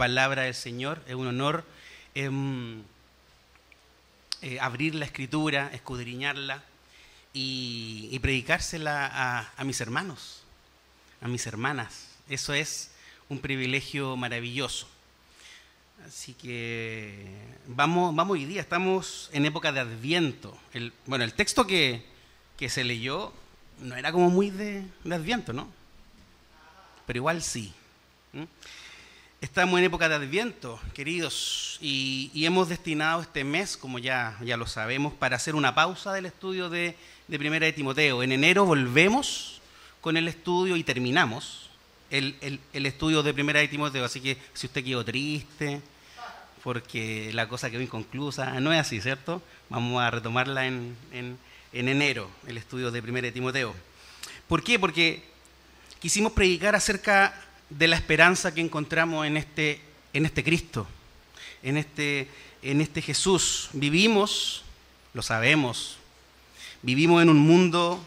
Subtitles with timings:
[0.00, 1.62] palabra del Señor, es un honor
[2.14, 2.82] em,
[4.40, 6.64] eh, abrir la escritura, escudriñarla
[7.34, 10.42] y, predicársela a, mis hermanos,
[11.20, 12.08] a mis hermanas.
[12.30, 12.92] Eso es
[13.28, 14.88] un privilegio maravilloso.
[16.06, 20.56] Así que vamos, vamos hoy día, estamos en época de Adviento.
[20.72, 22.06] El, bueno, el texto que,
[22.68, 23.34] se leyó
[23.80, 25.68] no era como muy de Adviento, ¿no?
[27.10, 27.74] pero igual sí.
[29.40, 34.66] Estamos en época de Adviento, queridos, y, hemos destinado este mes, como ya, ya lo
[34.66, 36.94] sabemos, para hacer una pausa del estudio de,
[37.26, 38.22] Primera de Timoteo.
[38.22, 39.62] En enero volvemos
[40.02, 41.70] con el estudio y terminamos
[42.10, 45.80] el, estudio de Primera de Timoteo, así que si usted quedó triste,
[46.62, 49.40] porque la cosa quedó inconclusa, no es así, ¿cierto?
[49.70, 51.38] Vamos a retomarla en, en
[51.72, 53.74] enero, el estudio de Primera de Timoteo.
[54.48, 54.78] ¿Por qué?
[54.78, 55.24] Porque
[55.98, 59.80] quisimos predicar acerca de la esperanza que encontramos en este,
[60.12, 60.86] en este Cristo,
[61.62, 62.28] en este,
[62.62, 63.70] en este Jesús.
[63.72, 64.64] Vivimos,
[65.14, 65.96] lo sabemos,
[66.82, 68.04] vivimos en un mundo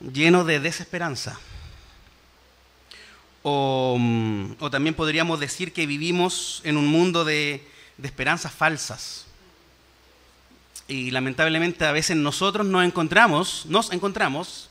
[0.00, 1.38] lleno de desesperanza.
[3.44, 3.98] O,
[4.70, 7.66] también podríamos decir que vivimos en un mundo de,
[7.98, 9.26] de esperanzas falsas.
[10.86, 14.68] Y lamentablemente a veces nosotros nos encontramos, nos encontramos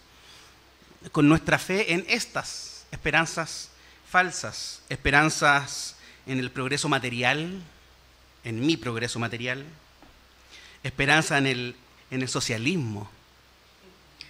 [1.12, 3.70] con nuestra fe en estas esperanzas
[4.12, 5.95] falsas, esperanzas
[6.28, 7.62] en el progreso material,
[8.44, 9.66] en mi progreso material,
[10.84, 11.75] esperanza en el,
[12.12, 13.09] en el socialismo,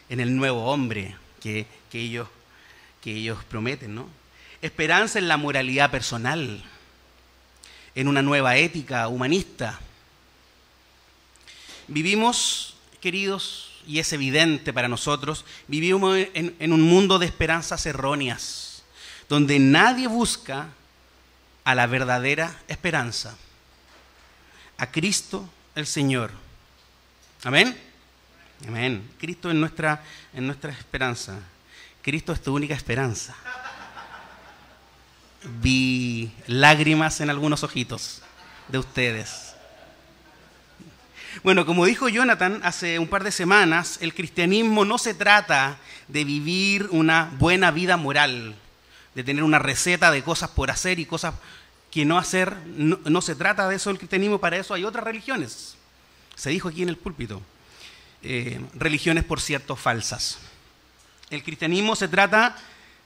[0.08, 2.28] en el nuevo hombre que, ellos,
[3.02, 4.08] que ellos prometen, ¿no?
[4.62, 6.64] Esperanza en la moralidad personal,
[7.96, 9.80] en una nueva ética humanista.
[11.88, 18.71] Vivimos, queridos, y es evidente para nosotros, vivimos en, un mundo de esperanzas erróneas,
[19.32, 20.68] donde nadie busca
[21.64, 23.34] a la verdadera esperanza,
[24.78, 26.32] a Cristo el Señor.
[27.46, 27.78] Amén.
[28.68, 29.10] Amén.
[29.18, 30.04] Cristo es nuestra,
[30.34, 31.40] en nuestra esperanza.
[32.02, 33.34] Cristo es tu única esperanza.
[35.62, 38.22] Vi lágrimas en algunos ojitos
[38.68, 39.56] de ustedes.
[41.42, 45.78] Bueno, como dijo Jonathan hace un par de semanas, el cristianismo no se trata
[46.10, 48.58] de vivir una buena vida moral,
[49.16, 51.36] de tener una receta de cosas por hacer y cosas
[51.92, 52.56] que no hacer.
[52.66, 55.76] No, se trata de eso el cristianismo, para eso hay otras religiones.
[56.36, 57.42] Se dijo aquí en el púlpito.
[58.24, 60.38] Eh, religiones, por cierto, falsas.
[61.30, 62.56] El cristianismo se trata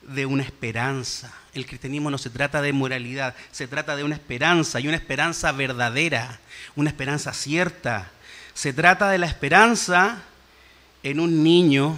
[0.01, 1.33] de una esperanza.
[1.53, 5.51] El cristianismo no se trata de moralidad, se trata de una esperanza y una esperanza
[5.51, 6.39] verdadera,
[6.75, 8.11] una esperanza cierta,
[8.53, 10.21] se trata de la esperanza
[11.03, 11.97] en un niño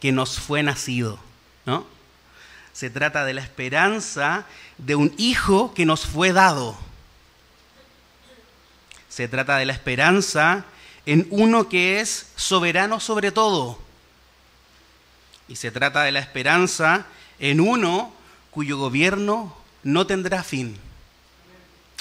[0.00, 1.18] que nos fue nacido,
[1.64, 1.86] ¿no?
[2.72, 4.46] Se trata de la esperanza
[4.78, 6.76] de un hijo que nos fue dado.
[9.08, 10.64] Se trata de la esperanza
[11.04, 13.78] en uno que es soberano sobre todo.
[15.48, 17.06] Y se trata de la esperanza
[17.38, 18.12] en uno
[18.50, 20.78] cuyo gobierno no tendrá fin.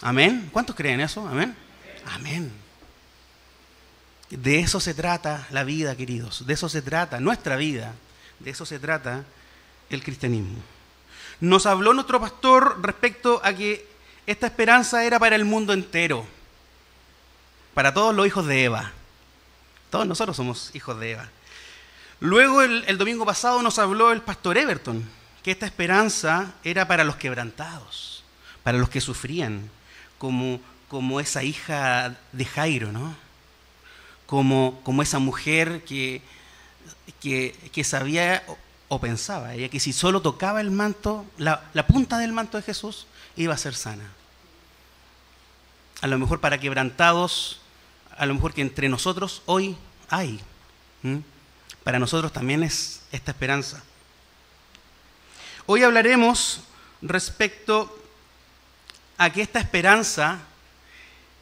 [0.02, 0.50] Amén.
[0.53, 1.28] ¿Cuántos creen eso?
[1.28, 1.56] Amén.
[2.06, 2.52] Amén.
[4.30, 6.46] De eso se trata la vida, queridos.
[6.46, 7.94] De eso se trata nuestra vida.
[8.40, 9.26] De eso se trata
[9.96, 10.59] el cristianismo.
[11.40, 13.88] Nos habló nuestro pastor respecto a que
[14.28, 16.25] esta esperanza era para el mundo entero.
[17.74, 18.91] Para todos los hijos de Eva.
[19.90, 21.29] Todos nosotros somos hijos de Eva.
[22.19, 25.03] Luego el, domingo pasado nos habló el pastor Everton,
[25.44, 28.23] que esta esperanza era para los quebrantados,
[28.64, 29.72] para los que sufrían,
[30.20, 33.16] como, como esa hija de Jairo, ¿no?
[34.32, 36.22] como, esa mujer que,
[37.20, 38.41] que, sabía
[38.93, 43.08] o, pensaba, ella que si solo tocaba el manto, la, punta del manto de Jesús,
[43.38, 44.03] iba a ser sana.
[46.02, 47.61] A lo mejor para quebrantados,
[48.17, 49.78] a lo mejor que entre nosotros hoy
[50.09, 50.41] hay.
[51.85, 53.82] Para nosotros también es esta esperanza.
[55.67, 56.59] Hoy hablaremos
[57.02, 57.97] respecto
[59.17, 60.40] a que esta esperanza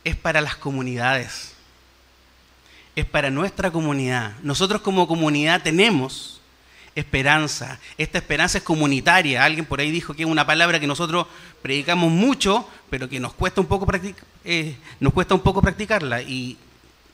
[0.04, 1.56] es para las comunidades
[2.96, 4.34] es para nuestra comunidad.
[4.44, 6.39] Nosotros como comunidad tenemos
[7.00, 7.80] esperanza.
[7.98, 9.44] Esta esperanza es comunitaria.
[9.44, 11.28] Alguien por ahí dijo que es una palabra que nosotros
[11.62, 13.88] predicamos mucho, pero que nos cuesta un poco,
[14.44, 16.22] eh, un poco practicarla.
[16.22, 16.58] Y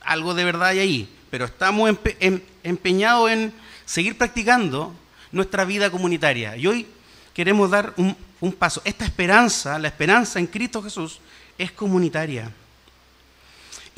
[0.02, 1.08] algo de verdad hay ahí.
[1.30, 1.90] Pero estamos
[2.62, 3.52] empeñados en
[3.84, 4.94] seguir practicando
[5.32, 6.56] nuestra vida comunitaria.
[6.56, 6.86] Y hoy
[7.34, 8.80] queremos dar un paso.
[8.84, 11.20] Esta esperanza, la esperanza en Cristo Jesús,
[11.58, 12.52] es comunitaria.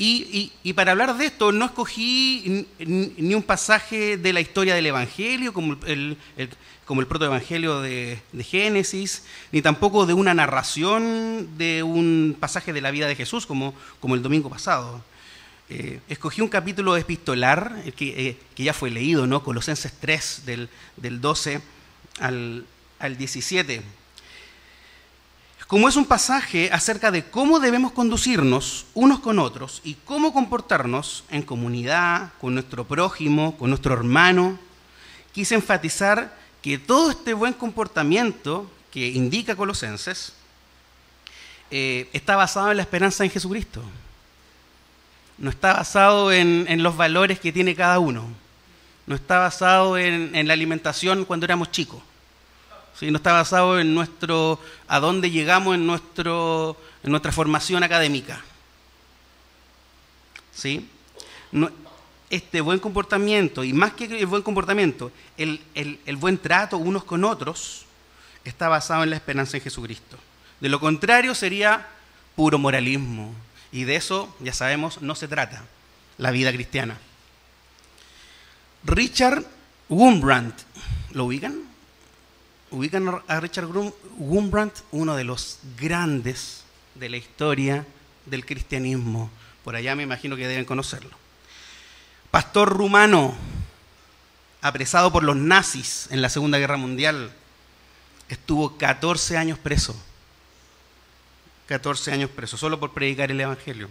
[0.01, 5.51] Y, para hablar de esto no escogí ni un pasaje de la historia del Evangelio,
[5.51, 6.15] como el,
[6.85, 12.79] como el protoevangelio de, de Génesis, ni tampoco de una narración de un pasaje de
[12.79, 15.03] la vida de Jesús, como, como el domingo pasado.
[15.69, 19.43] Eh, escogí un capítulo epistolar que, eh, que, ya fue leído, ¿no?
[19.43, 21.61] Colosenses 3, del, del 12
[22.21, 22.65] al,
[22.99, 23.81] al 17
[25.69, 31.25] como es un pasaje acerca de cómo debemos conducirnos unos con otros y cómo comportarnos
[31.29, 34.57] en comunidad, con nuestro prójimo, con nuestro hermano,
[35.31, 40.33] quise enfatizar que todo este buen comportamiento que indica Colosenses
[41.69, 43.83] eh, está basado en la esperanza en Jesucristo.
[45.37, 48.25] No está basado en, los valores que tiene cada uno.
[49.05, 52.01] No está basado en la alimentación cuando éramos chicos
[53.01, 58.41] no está basado en nuestro, a dónde llegamos en, nuestro, en nuestra formación académica.
[60.53, 60.89] ¿Sí?
[62.29, 67.23] este buen comportamiento, y más que el buen comportamiento, el, el buen trato unos con
[67.23, 67.85] otros,
[68.43, 70.17] está basado en la esperanza en Jesucristo.
[70.59, 71.87] De lo contrario sería
[72.35, 73.33] puro moralismo.
[73.71, 75.63] Y de eso, ya sabemos, no se trata
[76.17, 76.97] la vida cristiana.
[78.83, 79.45] Richard
[79.89, 80.55] Wurmbrandt,
[81.11, 81.68] ¿lo ubican?
[82.71, 83.67] Ubican a Richard
[84.17, 86.63] Wurmbrandt, uno de los grandes
[86.95, 87.85] de la historia
[88.25, 89.29] del cristianismo.
[89.63, 91.15] Por allá me imagino que deben conocerlo.
[92.31, 93.35] Pastor rumano,
[94.61, 97.31] apresado por los nazis en la Segunda Guerra Mundial,
[98.27, 99.99] estuvo 14 años preso.
[101.67, 103.89] 14 años preso, solo por predicar el Evangelio.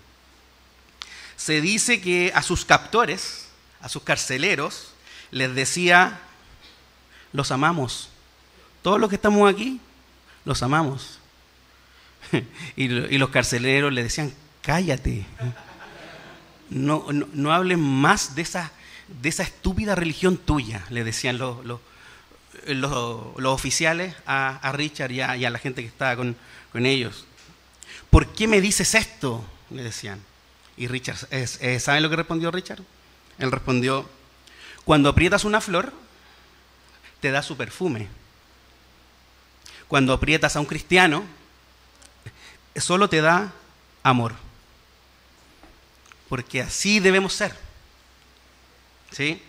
[1.37, 3.49] Se dice que a sus captores,
[3.81, 4.93] a sus carceleros,
[5.31, 6.21] les decía,
[7.33, 8.09] los amamos,
[8.89, 9.79] todos los que estamos aquí,
[10.47, 11.19] los amamos.
[12.75, 14.33] y, los carceleros le decían,
[14.63, 15.27] cállate.
[16.71, 18.73] No, no, hables más de esa,
[19.21, 21.81] de esa estúpida religión tuya, le decían los, los,
[23.45, 26.35] oficiales a, Richard y a, la gente que estaba con,
[26.87, 27.27] ellos.
[28.09, 29.45] ¿Por qué me dices esto?
[29.69, 30.19] Le decían.
[30.79, 31.19] Y Richard,
[31.79, 32.81] ¿saben lo que respondió Richard?
[33.39, 34.09] Él respondió,
[34.87, 35.93] cuando aprietas una flor,
[37.21, 38.09] te da su perfume
[39.89, 41.25] cuando aprietas a un cristiano,
[42.77, 43.53] solo te da
[44.03, 44.35] amor.
[46.29, 47.55] Porque así debemos ser.
[49.11, 49.43] ¿Sí?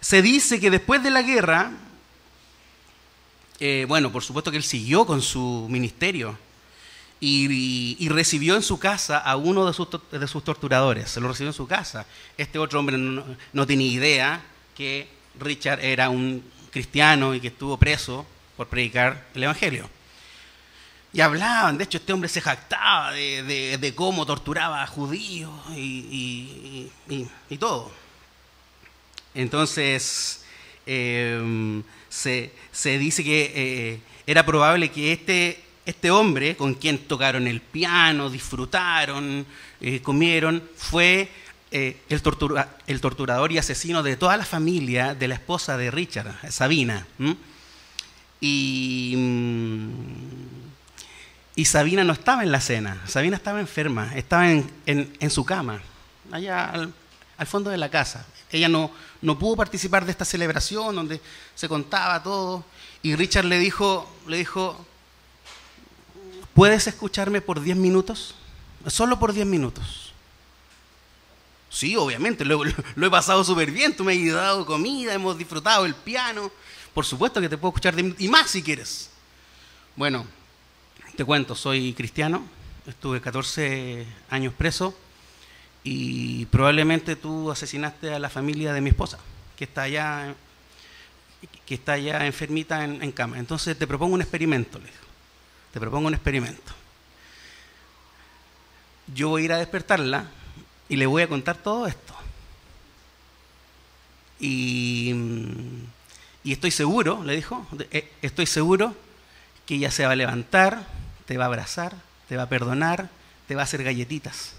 [0.00, 1.72] Se dice que después de la guerra,
[3.58, 6.38] eh, bueno, por supuesto que él siguió con su ministerio
[7.18, 11.66] y, recibió en su casa a uno de sus, torturadores, se lo recibió en su
[11.66, 12.06] casa.
[12.36, 14.44] Este otro hombre no, no tenía idea
[14.76, 15.08] que
[15.40, 18.26] Richard era un cristiano y que estuvo preso
[18.58, 19.88] por predicar el Evangelio.
[21.12, 26.90] Y hablaban, de hecho este hombre se jactaba de, cómo torturaba a judíos y,
[27.58, 27.90] todo.
[29.32, 30.44] Entonces,
[30.84, 32.50] em, se,
[32.98, 39.46] dice que eh, era probable que este, este hombre, con quien tocaron el piano, disfrutaron,
[39.80, 41.28] eh, comieron, fue
[41.70, 42.22] eh, el,
[42.88, 47.06] el, torturador y asesino de toda la familia de la esposa de Richard, Sabina.
[47.18, 47.32] Mm,
[48.40, 49.14] y
[51.64, 55.80] Sabina no estaba en la cena, Sabina estaba enferma, estaba en, en, su cama,
[56.30, 56.92] allá al,
[57.46, 58.24] fondo de la casa.
[58.50, 58.90] Ella no,
[59.22, 61.20] no pudo participar de esta celebración donde
[61.54, 62.64] se contaba todo.
[63.02, 64.86] Y Richard le dijo, le dijo,
[66.54, 68.34] ¿puedes escucharme por 10 minutos?
[68.86, 70.12] Solo por 10 minutos.
[71.70, 75.84] Sí, obviamente, lo, lo he pasado súper bien, tú me has dado comida, hemos disfrutado
[75.84, 76.50] el piano,
[76.98, 79.10] por supuesto que te puedo escuchar y más si quieres.
[79.94, 80.26] Bueno,
[81.14, 82.44] te cuento, soy cristiano,
[82.88, 84.92] estuve 14 años preso
[85.84, 89.20] y probablemente tú asesinaste a la familia de mi esposa,
[89.56, 90.34] que está allá,
[91.64, 93.38] que está allá enfermita en, cama.
[93.38, 95.04] Entonces te propongo un experimento, le dijo.
[95.72, 96.72] Te propongo un experimento.
[99.14, 100.24] Yo voy a ir a despertarla
[100.88, 102.14] y le voy a contar todo esto.
[104.40, 105.12] Y
[106.44, 108.94] y estoy seguro, le dijo, eh, estoy seguro
[109.66, 110.86] que ella se va a levantar,
[111.26, 111.94] te va a abrazar,
[112.28, 113.10] te va a perdonar,
[113.46, 114.54] te va a hacer galletitas.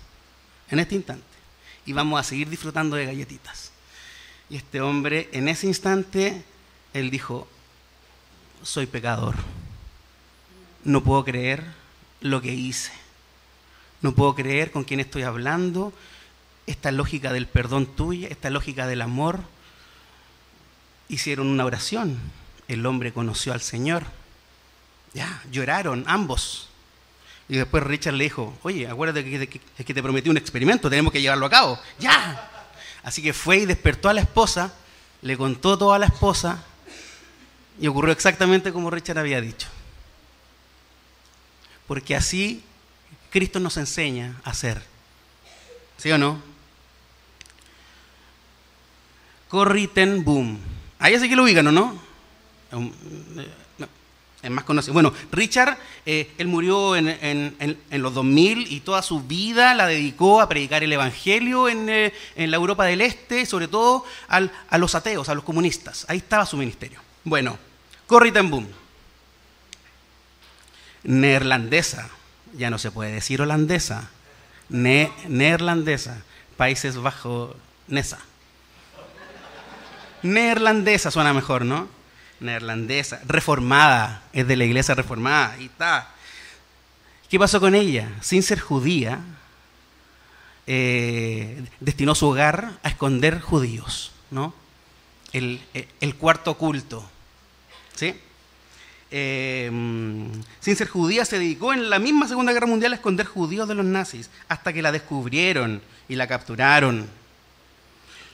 [0.70, 1.26] En este instante.
[1.86, 3.72] Y vamos a seguir disfrutando de galletitas.
[4.50, 6.44] Y este hombre, en ese instante,
[6.94, 7.48] él dijo,
[8.62, 9.36] soy pecador.
[10.84, 11.64] No puedo creer
[12.22, 12.92] lo que hice.
[14.02, 15.94] No puedo creer con quién estoy hablando.
[16.68, 19.42] Esta lógica del perdón tuya, esta lógica del amor
[21.10, 22.18] hicieron una oración.
[22.68, 24.04] El hombre conoció al Señor.
[25.14, 26.70] Ya, lloraron ambos.
[27.50, 29.48] Y después Richard le dijo, oye, acuérdate que,
[29.84, 31.80] que te prometí un experimento, tenemos que llevarlo a cabo.
[32.00, 32.48] ¡Ya!
[33.02, 34.74] Así que fue y despertó a la esposa,
[35.24, 36.64] le contó todo a la esposa
[37.80, 39.68] y ocurrió exactamente como Richard había dicho.
[41.88, 42.64] Porque así
[43.32, 44.84] Cristo nos enseña a hacer.
[45.98, 46.40] ¿Sí o no?
[49.48, 50.60] Corriten Boom.
[51.00, 52.10] Ahí así que lo ubican, ¿o no?
[54.42, 54.94] es más conocido.
[54.94, 60.48] Bueno, Richard, eh, él murió en, los 2000 y toda su vida la dedicó a
[60.48, 65.36] predicar el Evangelio en, eh, la Europa del Este, sobre todo a los ateos, a
[65.36, 66.06] los comunistas.
[66.08, 67.00] Ahí estaba su ministerio.
[67.24, 67.58] Bueno,
[68.08, 68.68] Corrie Boom.
[71.04, 72.10] Neerlandesa,
[72.58, 74.10] ya no se puede decir holandesa,
[74.68, 76.24] neerlandesa,
[76.58, 77.56] Países Bajos,
[77.88, 78.20] Nesa.
[80.24, 81.88] Neerlandesa suena mejor, ¿no?
[82.40, 86.10] Neerlandesa, reformada, es de la iglesia reformada, y está.
[87.30, 88.10] ¿Qué pasó con ella?
[88.22, 89.20] Sin ser judía,
[90.66, 94.54] eh, destinó su hogar a esconder judíos, ¿no?
[95.34, 95.62] El,
[96.00, 97.08] el cuarto culto,
[97.96, 98.16] ¿sí?
[99.12, 99.70] Eh,
[100.60, 103.76] sin ser judía, se dedicó en la misma Segunda Guerra Mundial a esconder judíos de
[103.76, 107.19] los nazis, hasta que la descubrieron y la capturaron.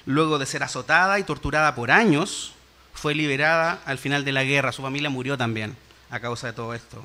[0.06, 2.54] Luego de ser azotada y torturada por años,
[2.94, 4.72] fue liberada al final de la guerra.
[4.72, 5.76] Su familia murió también
[6.10, 7.04] a causa de todo esto.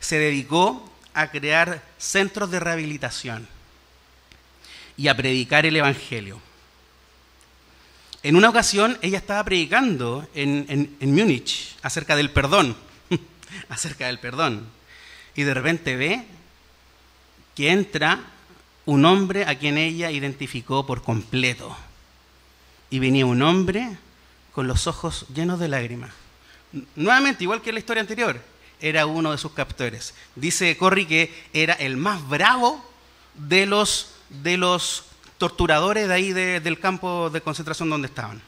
[0.00, 3.48] Se dedicó a crear centros de rehabilitación
[4.96, 6.40] y a predicar el Evangelio.
[8.22, 12.76] En una ocasión ella estaba predicando en, en Múnich acerca del perdón
[13.68, 14.66] acerca del perdón.
[15.34, 16.24] Y de repente ve
[17.54, 18.20] que entra
[18.86, 21.76] un hombre a quien ella identificó por completo.
[22.90, 23.96] Y venía un hombre
[24.52, 26.10] con los ojos llenos de lágrimas.
[26.96, 28.40] Nuevamente, igual que en la historia anterior,
[28.80, 30.14] era uno de sus captores.
[30.34, 32.84] Dice Corry que era el más bravo
[33.34, 35.04] de los, de los
[35.38, 38.40] torturadores de ahí del campo de concentración donde estaban.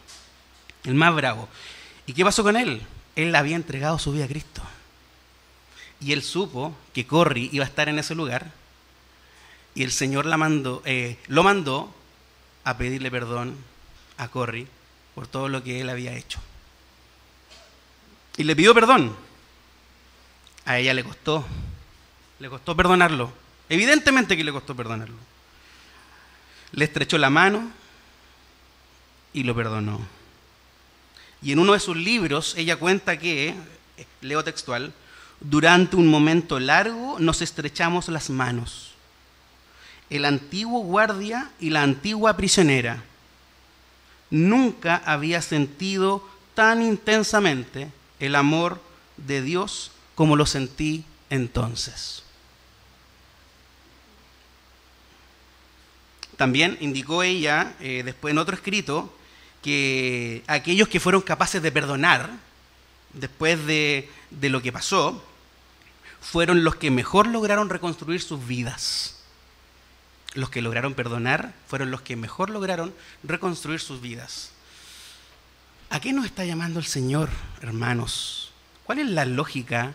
[0.85, 1.49] El más bravo.
[2.07, 2.83] ¿Y qué pasó con él?
[3.17, 4.63] Él había entregado su vida a Cristo.
[6.01, 8.53] Y él supo que Corri iba a estar en ese lugar.
[9.75, 10.27] Y el Señor
[10.85, 11.95] eh, lo mandó
[12.65, 13.57] a pedirle perdón
[14.21, 14.67] a Corri
[15.15, 16.39] por todo lo que él había hecho.
[18.37, 19.17] Y le pidió perdón.
[20.67, 21.45] A ella le costó.
[22.39, 23.33] Le costó perdonarlo.
[23.69, 25.17] Evidentemente que le costó perdonarlo.
[26.73, 27.71] Le estrechó la mano
[29.33, 30.01] y lo perdonó.
[31.43, 33.55] Y en uno de sus libros ella cuenta que,
[34.21, 34.93] leo textual,
[35.41, 38.93] durante un momento largo nos estrechamos las manos.
[40.11, 43.03] El antiguo guardia y la antigua prisionera.
[44.31, 48.81] Nunca había sentido tan intensamente el amor
[49.17, 52.23] de Dios como lo sentí entonces.
[56.37, 59.13] También indicó ella, eh, después en otro escrito,
[59.63, 62.31] que aquellos que fueron capaces de perdonar
[63.13, 65.23] después de lo que pasó,
[66.21, 69.20] fueron los que mejor lograron reconstruir sus vidas.
[70.35, 74.53] Los que lograron perdonar fueron los que mejor lograron reconstruir sus vidas.
[75.91, 77.29] ¿A qué nos está llamando el Señor,
[77.61, 78.53] hermanos?
[78.85, 79.95] ¿Cuál es la lógica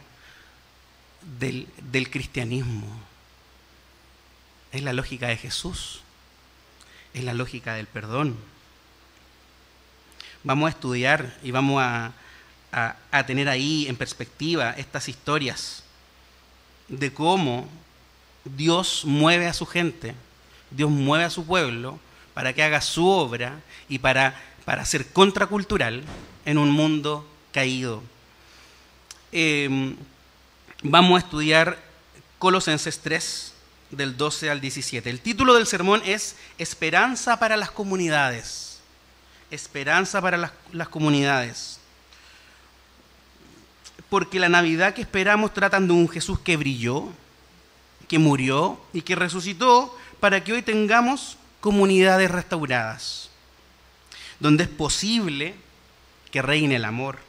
[1.40, 1.68] del,
[2.10, 2.88] cristianismo?
[4.74, 6.02] Es la lógica de Jesús.
[7.14, 8.36] Es la lógica del perdón.
[10.44, 12.14] Vamos a estudiar y vamos a
[13.26, 15.86] tener ahí en perspectiva estas historias
[16.88, 17.70] de cómo
[18.44, 20.14] Dios mueve a su gente,
[20.72, 22.00] Dios mueve a su pueblo
[22.34, 26.04] para que haga su obra y para, para ser contracultural
[26.46, 28.04] en un mundo caído.
[29.32, 29.96] Em,
[30.84, 31.78] vamos a estudiar
[32.38, 33.54] Colosenses 3,
[33.92, 35.10] del 12 al 17.
[35.10, 38.80] El título del sermón es Esperanza para las comunidades.
[39.52, 41.80] Esperanza para las, las comunidades
[44.10, 47.10] porque la Navidad que esperamos tratan de un Jesús que brilló,
[48.08, 53.30] que murió y que resucitó para que hoy tengamos comunidades restauradas,
[54.40, 55.56] donde es posible
[56.32, 57.20] que reine el amor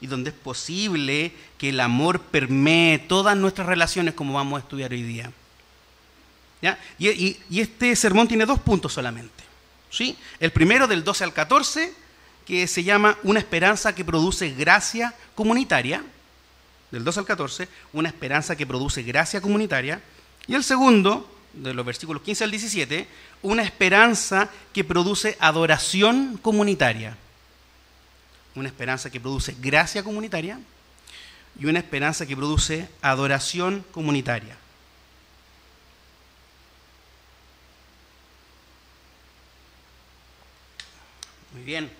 [0.00, 4.92] y donde es posible que el amor permee todas nuestras relaciones como vamos a estudiar
[4.92, 5.32] hoy día.
[6.98, 7.08] Y,
[7.48, 9.42] y, este sermón tiene dos puntos solamente.
[9.90, 10.16] ¿sí?
[10.38, 11.94] El primero del 12 al 14
[12.46, 16.04] que se llama Una esperanza que produce gracia comunitaria,
[16.90, 20.02] del 2 al 14, una esperanza que produce gracia comunitaria,
[20.46, 23.06] y el segundo, de los versículos 15 al 17,
[23.42, 27.16] una esperanza que produce adoración comunitaria,
[28.54, 30.60] una esperanza que produce gracia comunitaria
[31.58, 34.56] y una esperanza que produce adoración comunitaria.
[41.52, 41.90] Muy bien.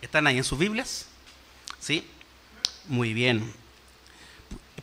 [0.00, 1.06] ¿Están ahí en sus Biblias?
[1.78, 2.04] ¿Sí?
[2.88, 3.61] Muy bien.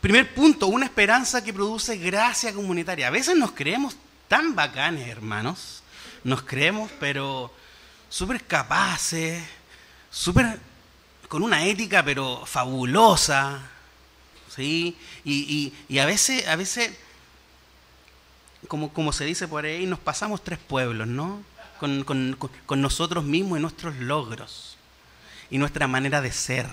[0.00, 3.08] Primer punto, una esperanza que produce gracia comunitaria.
[3.08, 3.96] A veces nos creemos
[4.28, 5.82] tan bacanes, hermanos.
[6.24, 7.52] Nos creemos, pero
[8.08, 9.42] súper capaces,
[10.10, 10.58] súper
[11.28, 13.60] con una ética, pero fabulosa.
[14.56, 14.96] ¿Sí?
[15.24, 16.92] Y, a veces, a veces
[18.68, 21.42] como, como se dice por ahí, nos pasamos tres pueblos, ¿no?
[21.78, 22.04] Con,
[22.66, 24.76] con nosotros mismos y nuestros logros
[25.50, 26.66] y nuestra manera de ser.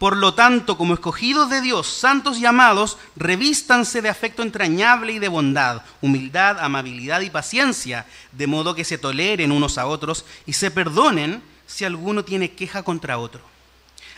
[0.00, 5.18] Por lo tanto, como escogidos de Dios, santos y amados, revístanse de afecto entrañable y
[5.18, 10.54] de bondad, humildad, amabilidad y paciencia, de modo que se toleren unos a otros y
[10.54, 13.42] se perdonen si alguno tiene queja contra otro.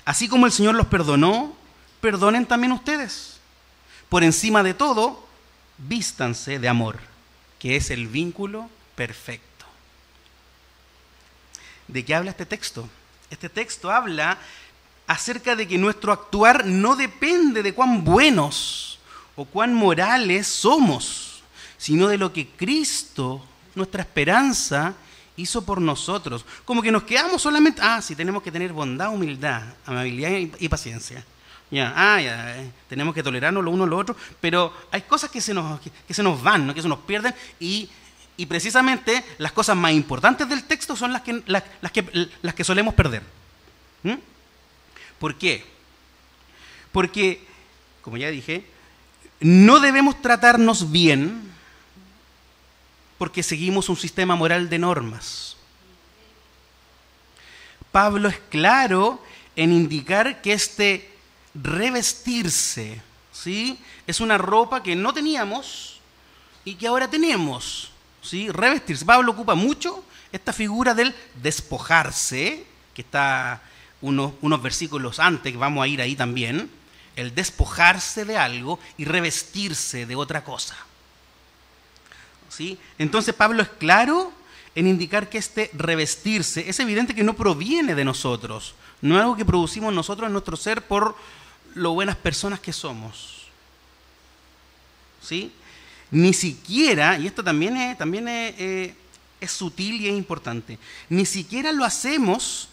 [0.04, 1.52] Así como el Señor los perdonó,
[2.00, 3.40] perdonen también ustedes.
[4.08, 5.26] Por encima de todo,
[5.78, 7.00] vístanse de amor,
[7.58, 9.66] que es el vínculo perfecto.
[11.88, 12.88] ¿De qué habla este texto?
[13.30, 14.38] Este texto habla
[15.06, 18.98] acerca de que nuestro actuar no depende de cuán buenos
[19.36, 21.42] o cuán morales somos,
[21.78, 23.44] sino de lo que Cristo,
[23.74, 24.94] nuestra esperanza,
[25.36, 26.44] hizo por nosotros.
[26.64, 31.24] Como que nos quedamos solamente, ah, sí, tenemos que tener bondad, humildad, amabilidad y, paciencia.
[31.70, 35.30] Ya, ah, ya, eh, tenemos que tolerarnos lo uno a lo otro, pero hay cosas
[35.30, 36.74] que se nos, que, se nos van, ¿no?
[36.74, 37.88] que se nos pierden y,
[38.48, 42.92] precisamente las cosas más importantes del texto son las que, las, que, las que solemos
[42.92, 43.22] perder.
[44.02, 44.14] ¿Mm?
[45.22, 45.64] ¿Por qué?
[46.90, 47.46] Porque,
[48.02, 48.66] como ya dije,
[49.38, 51.48] no debemos tratarnos bien
[53.18, 55.56] porque seguimos un sistema moral de normas.
[57.92, 59.22] Pablo es claro
[59.54, 61.08] en indicar que este
[61.54, 63.78] revestirse, ¿sí?
[64.08, 66.00] Es una ropa que no teníamos
[66.64, 67.92] y que ahora tenemos,
[68.22, 68.50] ¿sí?
[68.50, 69.04] Revestirse.
[69.04, 73.62] Pablo ocupa mucho esta figura del despojarse, que está
[74.02, 76.68] unos, versículos antes, que vamos a ir ahí también,
[77.16, 80.76] el despojarse de algo y revestirse de otra cosa.
[82.48, 82.78] ¿Sí?
[82.98, 84.32] Entonces Pablo es claro
[84.74, 89.36] en indicar que este revestirse es evidente que no proviene de nosotros, no es algo
[89.36, 91.16] que producimos nosotros en nuestro ser por
[91.74, 93.46] lo buenas personas que somos.
[95.22, 95.52] ¿Sí?
[96.10, 101.84] Ni siquiera, y esto también es, también es sutil y es importante, ni siquiera lo
[101.84, 102.68] hacemos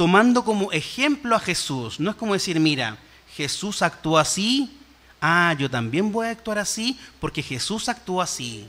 [0.00, 2.00] tomando como ejemplo a Jesús.
[2.00, 2.96] No es como decir, mira,
[3.36, 4.74] Jesús actuó así,
[5.20, 8.66] ah, yo también voy a actuar así porque Jesús actuó así.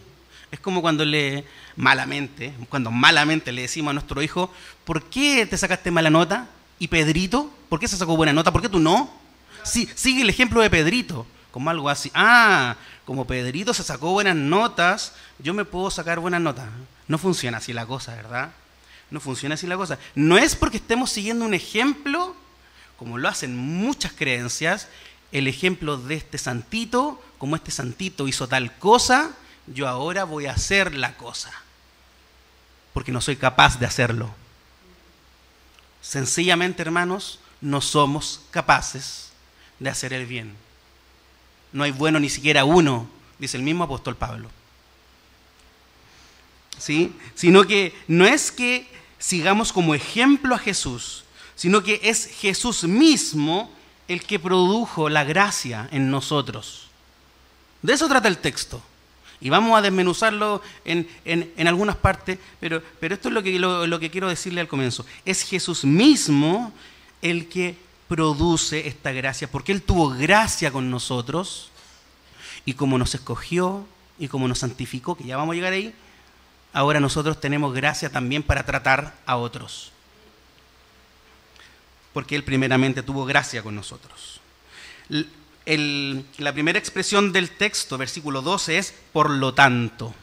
[0.51, 1.45] Es como cuando le,
[1.77, 6.49] malamente, cuando malamente le decimos a nuestro hijo, ¿por qué te sacaste mala nota?
[6.79, 7.49] ¿Y Pedrito?
[7.69, 8.51] ¿Por qué se sacó buena nota?
[8.51, 9.09] ¿Por qué tú no?
[9.63, 12.11] Sí, sigue el ejemplo de Pedrito, como algo así.
[12.13, 16.67] Ah, como Pedrito se sacó buenas notas, yo me puedo sacar buenas notas.
[17.07, 18.51] No funciona así la cosa, ¿verdad?
[19.11, 19.99] No funciona así la cosa.
[20.15, 22.35] No es porque estemos siguiendo un ejemplo,
[22.97, 24.87] como lo hacen muchas creencias,
[25.31, 29.31] el ejemplo de este santito, como este santito hizo tal cosa,
[29.67, 31.51] yo ahora voy a hacer la cosa,
[32.93, 34.33] porque no soy capaz de hacerlo.
[36.01, 39.31] Sencillamente, hermanos, no somos capaces
[39.79, 40.55] de hacer el bien.
[41.73, 44.49] No hay bueno ni siquiera uno, dice el mismo apóstol Pablo.
[46.77, 47.15] ¿Sí?
[47.35, 48.87] Sino que no es que
[49.21, 51.23] sigamos como ejemplo a Jesús,
[51.55, 53.71] sino que es Jesús mismo
[54.07, 56.89] el que produjo la gracia en nosotros.
[57.81, 58.81] De eso trata el texto.
[59.39, 61.07] Y vamos a desmenuzarlo en,
[61.65, 65.05] algunas partes, pero, pero, esto es lo que, lo que quiero decirle al comienzo.
[65.25, 66.73] Es Jesús mismo
[67.21, 67.75] el que
[68.07, 71.71] produce esta gracia, porque Él tuvo gracia con nosotros,
[72.65, 73.85] y como nos escogió
[74.19, 75.93] y como nos santificó, que ya vamos a llegar ahí,
[76.73, 79.91] ahora nosotros tenemos gracia también para tratar a otros.
[82.13, 84.41] Porque Él primeramente tuvo gracia con nosotros.
[85.07, 90.13] la primera expresión del texto, versículo 12, es por lo tanto.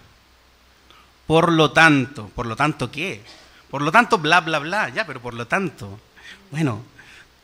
[1.26, 2.30] Por lo tanto.
[2.34, 3.22] ¿Por lo tanto qué?
[3.70, 4.88] Por lo tanto, bla, bla, bla.
[4.88, 5.98] Ya, pero por lo tanto.
[6.50, 6.82] Bueno,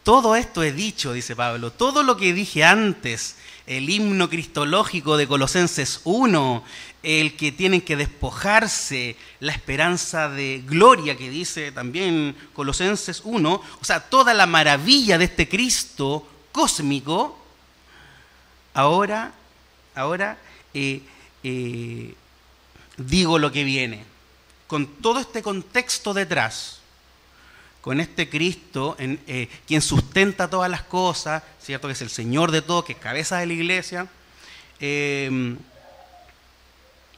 [0.03, 1.71] todo esto he dicho, dice Pablo.
[1.71, 6.65] Todo lo que dije antes el himno cristológico de Colosenses 1,
[7.03, 13.85] el que tienen que despojarse, la esperanza de gloria que dice también Colosenses 1, o
[13.85, 17.39] sea, toda la maravilla de este Cristo cósmico,
[18.75, 19.33] ahora,
[19.95, 20.39] ahora
[20.73, 21.03] eh,
[21.43, 22.15] eh,
[22.97, 24.05] digo lo que viene,
[24.67, 26.81] con todo este contexto detrás
[27.85, 31.87] con este Cristo, eh, quien sustenta todas las cosas, ¿cierto?
[31.87, 34.09] Que es el Señor de todo, que es cabeza de la iglesia.
[34.81, 35.59] Em,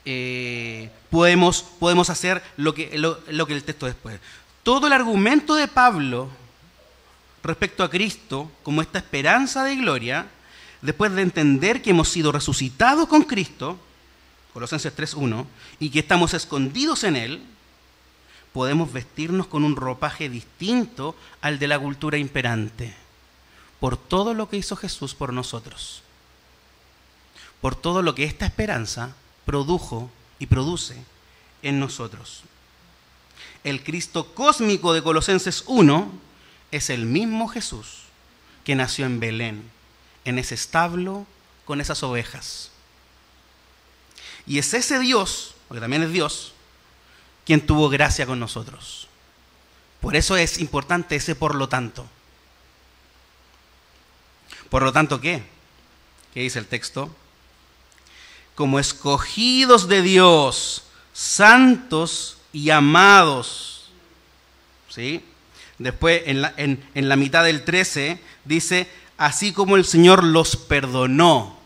[0.05, 4.19] eh, podemos, podemos hacer lo que, lo que el texto después.
[4.65, 6.31] Todo el argumento de Pablo
[7.45, 10.27] respecto a Cristo como esta esperanza de gloria,
[10.83, 13.79] después de entender que hemos sido resucitados con Cristo,
[14.53, 15.47] Colosenses 3.1,
[15.79, 17.56] y que estamos escondidos en Él,
[18.57, 22.97] podemos vestirnos con un ropaje distinto al de la cultura imperante,
[23.81, 26.01] por todo lo que hizo Jesús por nosotros,
[27.61, 29.15] por todo lo que esta esperanza
[29.45, 30.97] produjo y produce
[31.61, 32.45] en nosotros.
[33.63, 36.11] El Cristo cósmico de Colosenses 1
[36.71, 38.05] es el mismo Jesús
[38.65, 39.71] que nació en Belén,
[40.25, 41.27] en ese establo
[41.67, 42.71] con esas ovejas.
[44.47, 46.55] Y es ese Dios, porque también es Dios,
[47.47, 49.09] quien tuvo gracia con nosotros.
[50.01, 52.07] Por eso es importante ese por lo tanto.
[54.69, 55.45] Por lo tanto, ¿qué?
[56.35, 57.15] ¿Qué dice el texto?
[58.57, 60.83] Como escogidos de Dios,
[61.13, 63.91] santos y amados.
[64.89, 65.25] ¿Sí?
[65.79, 71.59] Después, en la, en la mitad del 13, dice, así como el Señor los perdonó.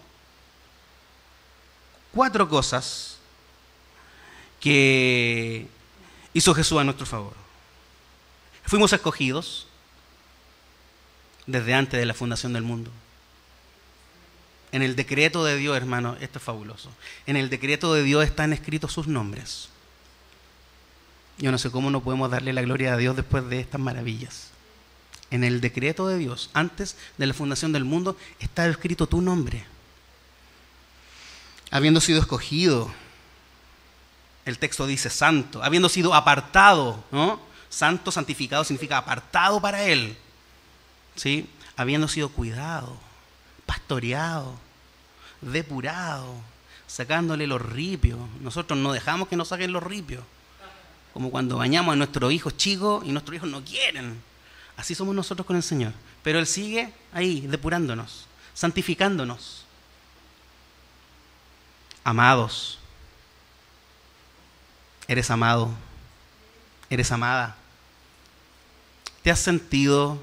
[2.13, 3.10] Cuatro cosas
[4.61, 5.67] que
[6.35, 7.35] hizo Jesús a nuestro favor.
[8.65, 9.67] Fuimos escogidos
[11.47, 12.91] desde antes de la fundación del mundo.
[14.73, 16.91] En el decreto de Dios, hermano, esto es fabuloso.
[17.27, 19.69] En el decreto de Dios están escritos sus nombres.
[21.39, 24.51] Yo no sé cómo no podemos darle la gloria a Dios después de estas maravillas.
[25.31, 29.65] En el decreto de Dios, antes de la fundación del mundo, está escrito tu nombre.
[31.71, 32.93] Habiendo sido escogido
[34.45, 37.41] el texto dice santo, habiendo sido apartado, ¿no?
[37.69, 40.17] Santo, santificado significa apartado para Él,
[41.15, 41.49] ¿sí?
[41.77, 42.97] Habiendo sido cuidado,
[43.67, 44.55] pastoreado,
[45.41, 46.35] depurado,
[46.87, 48.19] sacándole los ripios.
[48.41, 50.25] Nosotros no dejamos que nos saquen los ripios,
[51.15, 54.21] como cuando bañamos a nuestros hijos chicos y nuestros hijos no quieren.
[54.77, 55.93] Así somos nosotros con el Señor.
[56.23, 59.65] Pero Él sigue ahí, depurándonos, santificándonos.
[62.03, 62.80] Amados,
[65.11, 65.69] Eres amado.
[66.89, 67.57] Eres amada.
[69.25, 70.17] ¿Te has sentido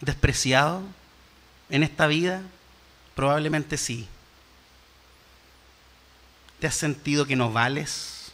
[0.00, 0.82] despreciado
[1.70, 2.42] en esta vida?
[3.14, 4.08] Probablemente sí.
[6.58, 8.32] ¿Te has sentido que no vales?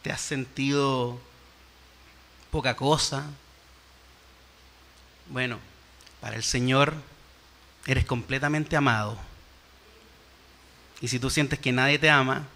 [0.00, 1.20] ¿Te has sentido
[2.50, 3.26] poca cosa?
[5.28, 5.58] Bueno,
[6.22, 6.94] para el Señor
[7.84, 9.18] eres completamente amado.
[11.02, 12.48] Y si tú sientes que nadie te ama,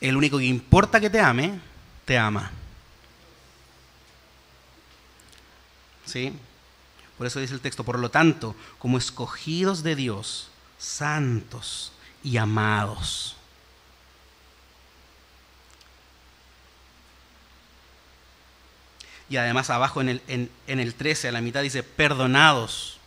[0.00, 1.58] el único que importa que te ame,
[2.04, 2.50] te ama.
[6.04, 6.32] ¿Sí?
[7.18, 13.36] Por eso dice el texto, por lo tanto, como escogidos de Dios, santos y amados.
[19.28, 22.98] Y además abajo en el, en, el 13, a la mitad dice, perdonados.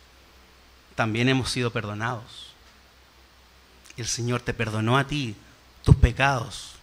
[0.94, 2.52] También hemos sido perdonados.
[3.96, 5.34] El Señor te perdonó a ti
[5.82, 6.74] tus pecados.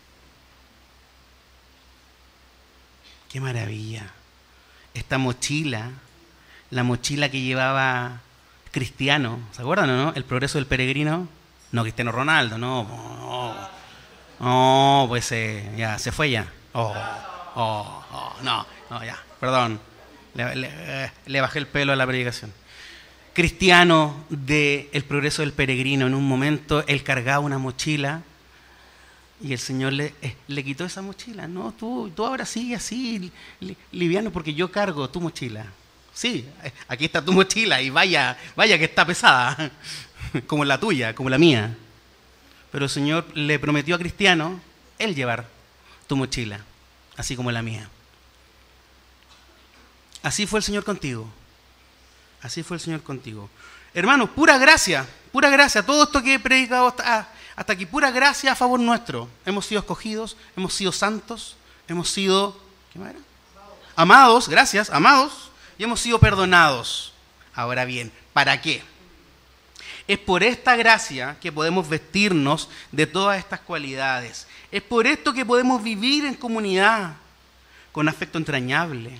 [3.29, 4.03] Qué maravilla.
[4.93, 5.91] Esta mochila,
[6.71, 8.21] la mochila que llevaba
[8.71, 10.13] Cristiano, ¿se acuerdan o no?
[10.15, 11.27] El progreso del peregrino.
[11.71, 12.87] No, Cristiano Ronaldo, no.
[14.39, 16.47] No, pues eh, ya, se fue ya.
[16.73, 16.93] Oh,
[17.55, 19.79] oh, oh, no, no, ya, perdón.
[20.35, 22.53] Le, le, bajé el pelo a la predicación.
[23.33, 28.21] Cristiano del el progreso del peregrino, en un momento él cargaba una mochila
[29.41, 31.47] y el Señor le, eh, le quitó esa mochila.
[31.47, 33.31] No, tú, tú ahora sigue así,
[33.91, 35.65] liviano, porque yo cargo tu mochila.
[36.13, 39.71] Sí, eh, aquí está tu mochila y vaya, vaya que está pesada,
[40.47, 41.77] como la tuya, como la mía.
[42.71, 44.59] Pero el Señor le prometió a Cristiano,
[44.97, 45.47] Él llevar
[46.07, 46.59] tu mochila,
[47.15, 47.89] así como la mía.
[50.23, 51.31] Así fue el Señor contigo.
[52.41, 53.49] Así fue el Señor contigo.
[53.93, 55.85] Hermanos, pura gracia, pura gracia.
[55.85, 59.27] Todo esto que he predicado hasta, hasta aquí, pura gracia a favor nuestro.
[59.43, 62.55] Hemos sido escogidos, hemos sido santos, hemos sido
[62.93, 63.13] ¿qué más
[63.95, 67.13] amados, gracias, amados, y hemos sido perdonados.
[67.55, 68.83] Ahora bien, ¿para qué?
[70.07, 74.47] Es por esta gracia que podemos vestirnos de todas estas cualidades.
[74.71, 77.15] Es por esto que podemos vivir en comunidad
[77.91, 79.19] con afecto entrañable,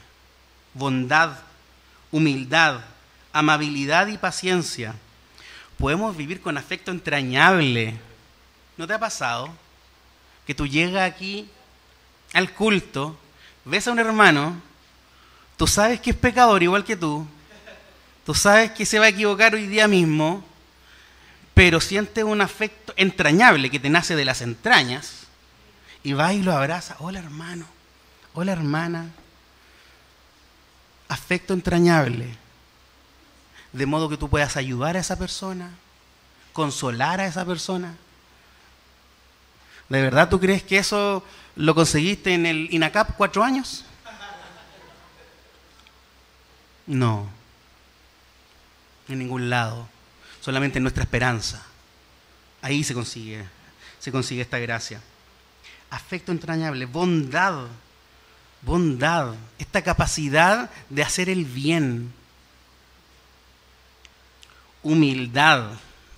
[0.76, 1.40] bondad,
[2.12, 2.82] humildad,
[3.34, 4.94] amabilidad y paciencia.
[5.80, 8.00] Podemos vivir con afecto entrañable,
[8.78, 9.50] ¿No te ha pasado
[10.46, 11.50] que tú llegas aquí
[12.34, 13.18] al culto,
[13.66, 14.62] ves a un hermano,
[15.58, 17.28] tú sabes que es pecador igual que tú,
[18.26, 20.44] tú sabes que se va a equivocar hoy día mismo,
[21.54, 25.24] pero sientes un afecto entrañable que te nace de las entrañas
[26.04, 26.96] y va y lo abraza.
[27.00, 27.66] Hola hermano,
[28.34, 29.10] hola hermana.
[31.10, 32.36] Afecto entrañable.
[33.74, 35.72] De modo que tú puedas ayudar a esa persona,
[36.54, 37.96] consolar a esa persona.
[39.90, 41.24] ¿De verdad tú crees que eso
[41.56, 43.86] lo conseguiste en el INACAP cuatro años?
[46.86, 47.30] No,
[49.10, 49.88] en ningún lado,
[50.42, 51.66] solamente en nuestra esperanza.
[52.62, 53.46] Ahí se consigue,
[54.00, 55.02] se consigue esta gracia.
[55.90, 57.68] Afecto entrañable, bondad,
[58.62, 62.14] bondad, esta capacidad de hacer el bien.
[64.84, 65.72] Humildad,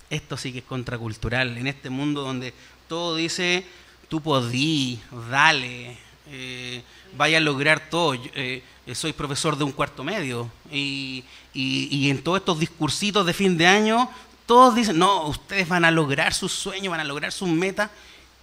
[0.08, 2.54] esto sí que es contracultural, en este mundo donde
[2.90, 3.64] todo dice,
[4.08, 4.98] tú podí,
[5.30, 6.82] dale, eh,
[7.16, 8.16] vaya a lograr todo.
[8.34, 11.24] Eh, soy profesor de un cuarto medio y,
[11.54, 14.10] en todos estos discursitos de fin de año,
[14.44, 17.92] todos dicen, no, ustedes van a lograr sus sueños, van a lograr sus metas.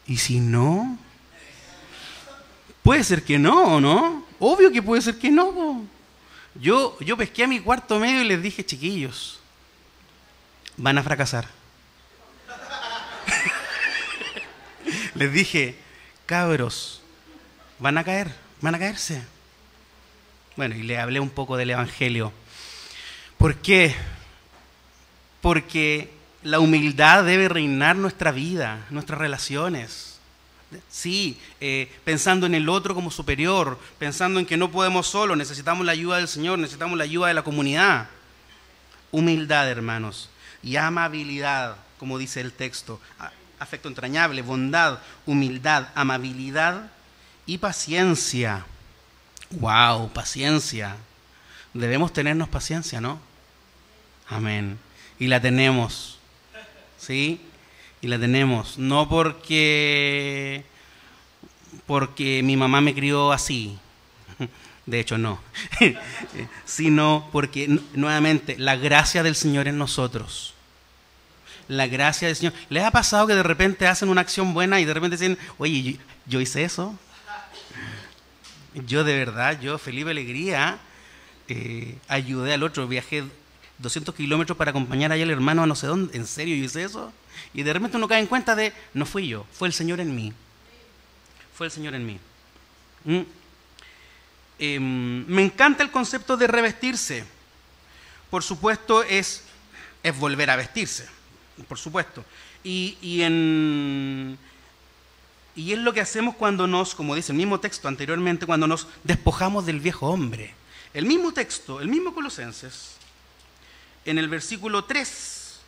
[0.08, 0.98] Y si no,
[2.84, 4.24] puede ser que no, ¿no?
[4.40, 5.84] Obvio que puede ser que no.
[6.56, 9.42] Yo, yo pesqué a mi cuarto medio y les dije, chiquillos,
[10.78, 11.57] van a fracasar.
[15.18, 15.76] Les dije,
[16.26, 17.02] cabros,
[17.80, 19.24] van a caer, van a caerse.
[20.56, 22.32] Bueno, y le hablé un poco del Evangelio.
[23.38, 23.96] ¿Por qué?
[25.42, 26.12] Porque
[26.44, 30.20] la humildad debe reinar nuestra vida, nuestras relaciones.
[30.90, 35.86] Sí, eh, pensando en el otro como superior, pensando en que no podemos solo, necesitamos
[35.86, 38.10] la ayuda del Señor, necesitamos la ayuda de la comunidad.
[39.12, 40.30] Humildad, hermanos,
[40.62, 43.00] y amabilidad, como dice el texto
[43.60, 46.92] afecto entrañable, bondad, humildad, amabilidad
[47.46, 48.66] y paciencia.
[49.52, 50.12] ¡Wow!
[50.14, 50.96] Paciencia.
[51.74, 53.20] Debemos tenernos paciencia, ¿no?
[54.30, 54.78] Amén.
[55.20, 56.20] Y la tenemos.
[56.98, 57.42] ¿Sí?
[58.02, 58.78] Y la tenemos.
[58.78, 60.64] No porque,
[61.86, 63.78] porque mi mamá me crió así.
[64.86, 65.40] De hecho, no.
[66.66, 70.54] Sino porque, nuevamente, la gracia del Señor en nosotros
[71.68, 72.54] la gracia del Señor.
[72.70, 76.00] ¿Les ha pasado que de repente hacen una acción buena y de repente dicen, oye,
[76.26, 76.98] yo, hice eso?
[78.74, 80.78] Yo de verdad, yo, Felipe Alegría,
[81.48, 83.24] eh, ayudé al otro, viajé
[83.80, 86.84] 200 kilómetros para acompañar allá al hermano a no sé dónde, ¿en serio yo hice
[86.84, 87.12] eso?
[87.54, 90.16] Y de repente uno cae en cuenta de, no fui yo, fue el Señor en
[90.16, 90.34] mí.
[91.56, 92.20] Fue el Señor en mí.
[93.04, 93.22] ¿Mm?
[94.60, 97.24] Em, me encanta el concepto de revestirse.
[98.30, 99.44] Por supuesto, es,
[100.04, 101.17] es volver a vestirse
[101.64, 102.24] por supuesto.
[102.64, 104.38] Y, y, en,
[105.56, 108.88] y es lo que hacemos cuando nos, como dice el mismo texto anteriormente, cuando nos
[109.04, 110.54] despojamos del viejo hombre.
[110.94, 112.96] El mismo texto, el mismo Colosenses,
[114.06, 115.60] en el versículo 3,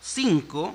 [0.00, 0.74] 5,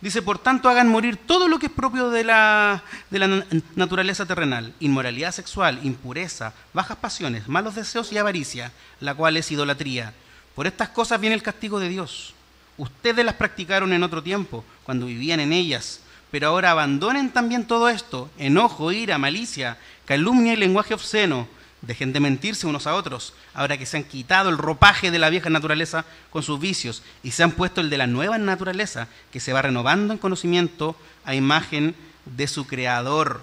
[0.00, 3.44] dice, por tanto hagan morir todo lo que es propio de la, de la
[3.76, 10.14] naturaleza terrenal, inmoralidad sexual, impureza, bajas pasiones, malos deseos y avaricia, la cual es idolatría
[10.58, 12.34] por estas cosas viene el castigo de Dios.
[12.78, 16.00] Ustedes las practicaron en otro tiempo, cuando vivían en ellas,
[16.32, 21.46] pero ahora abandonen también todo esto, enojo, ira, malicia, calumnia y lenguaje obsceno.
[21.80, 25.30] Dejen de mentirse unos a otros, ahora que se han quitado el ropaje de la
[25.30, 29.38] vieja naturaleza con sus vicios y se han puesto el de la nueva naturaleza, que
[29.38, 31.94] se va renovando en conocimiento a imagen
[32.24, 33.42] de su creador.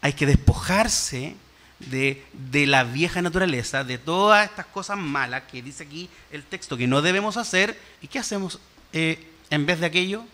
[0.00, 1.36] Hay que despojarse
[1.78, 6.86] de, la vieja naturaleza, de todas estas cosas malas que dice aquí el texto que
[6.86, 7.78] no debemos hacer.
[8.00, 8.58] ¿Y qué hacemos
[8.92, 10.24] eh, en vez de aquello?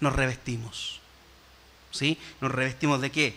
[0.00, 1.00] Nos revestimos.
[1.90, 2.18] ¿Sí?
[2.40, 3.36] ¿Nos revestimos de qué?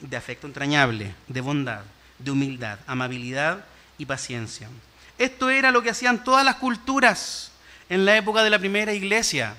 [0.00, 1.82] De afecto entrañable, de bondad,
[2.18, 3.64] de humildad, amabilidad
[3.96, 4.68] y paciencia.
[5.16, 7.52] Esto era lo que hacían todas las culturas
[7.88, 9.56] en la época de la primera iglesia.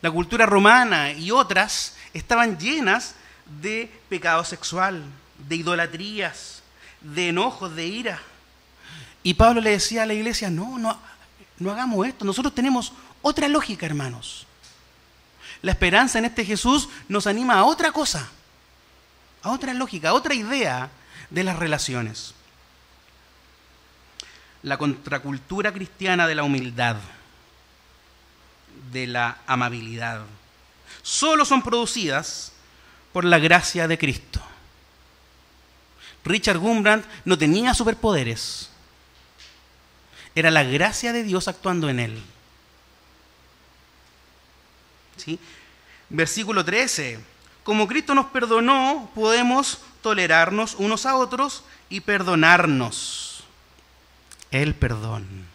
[0.00, 3.16] La cultura romana y otras estaban llenas
[3.60, 5.02] de pecado sexual,
[5.48, 6.62] de idolatrías,
[7.00, 8.22] de enojos, de ira.
[9.22, 10.98] Y Pablo le decía a la iglesia, no, no,
[11.58, 12.24] no hagamos esto.
[12.24, 14.46] Nosotros tenemos otra lógica, hermanos.
[15.62, 18.28] La esperanza en este Jesús nos anima a otra cosa,
[19.42, 20.90] a otra lógica, a otra idea
[21.30, 22.34] de las relaciones.
[24.62, 26.96] La contracultura cristiana de la humildad,
[28.92, 30.22] de la amabilidad,
[31.02, 32.52] solo son producidas
[33.12, 34.40] por la gracia de Cristo.
[36.24, 38.70] Richard Gumbrand no tenía superpoderes.
[40.34, 42.22] Era la gracia de Dios actuando en él.
[45.16, 45.38] ¿Sí?
[46.10, 47.18] Versículo 13.
[47.64, 53.44] Como Cristo nos perdonó, podemos tolerarnos unos a otros y perdonarnos.
[54.50, 55.46] El perdón.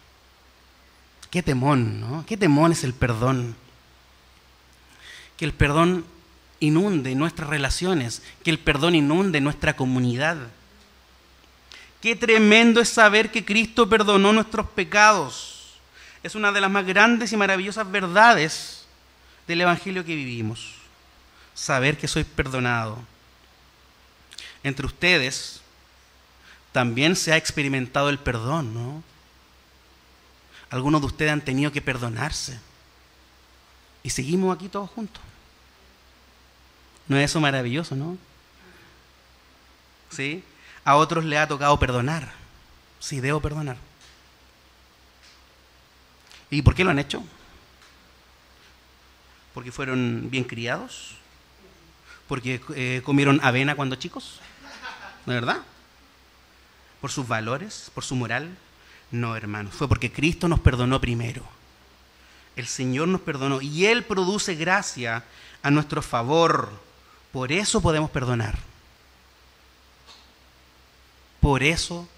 [1.30, 2.24] qué temón, ¿no?
[2.26, 3.56] Qué temón es el perdón.
[5.36, 6.04] Que el perdón
[6.64, 10.36] inunde nuestras relaciones, que el perdón inunde nuestra comunidad.
[12.00, 15.74] Qué tremendo es saber que Cristo perdonó nuestros pecados.
[16.22, 18.84] Es una de las más grandes y maravillosas verdades
[19.46, 20.74] del Evangelio que vivimos.
[21.54, 22.98] Saber que soy perdonado.
[24.62, 25.60] Entre ustedes
[26.72, 29.02] también se ha experimentado el perdón, ¿no?
[30.70, 32.58] Algunos de ustedes han tenido que perdonarse.
[34.02, 35.22] Y seguimos aquí todos juntos.
[37.08, 38.16] ¿No es eso maravilloso, no?
[40.10, 40.42] ¿Sí?
[40.84, 42.32] A otros le ha tocado perdonar.
[43.00, 43.76] Sí, debo perdonar.
[46.50, 47.22] ¿Y por qué lo han hecho?
[49.52, 51.16] ¿Porque fueron bien criados?
[52.28, 54.40] ¿Porque eh, comieron avena cuando chicos?
[55.26, 55.58] ¿De verdad?
[57.00, 57.90] ¿Por sus valores?
[57.94, 58.56] ¿Por su moral?
[59.10, 59.74] No, hermanos.
[59.74, 61.44] Fue porque Cristo nos perdonó primero.
[62.56, 65.24] El Señor nos perdonó y Él produce gracia
[65.62, 66.70] a nuestro favor.
[67.34, 68.56] Por eso podemos perdonar.
[71.40, 72.08] Por eso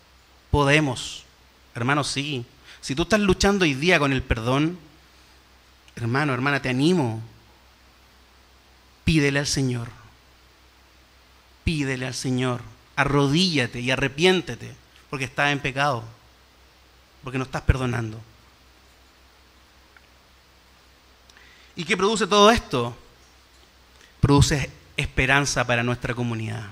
[0.50, 1.24] podemos.
[1.74, 2.44] Hermanos, sí.
[2.82, 4.78] Si tú estás luchando hoy día con el perdón,
[5.94, 7.22] hermano, hermana, te animo.
[9.06, 9.88] Pídele al Señor.
[11.64, 12.60] Pídele al Señor.
[12.94, 14.76] Arrodíllate y arrepiéntete
[15.08, 16.04] porque estás en pecado.
[17.24, 18.20] Porque no estás perdonando.
[21.74, 22.94] ¿Y qué produce todo esto?
[24.20, 26.70] Produce esperanza para nuestra comunidad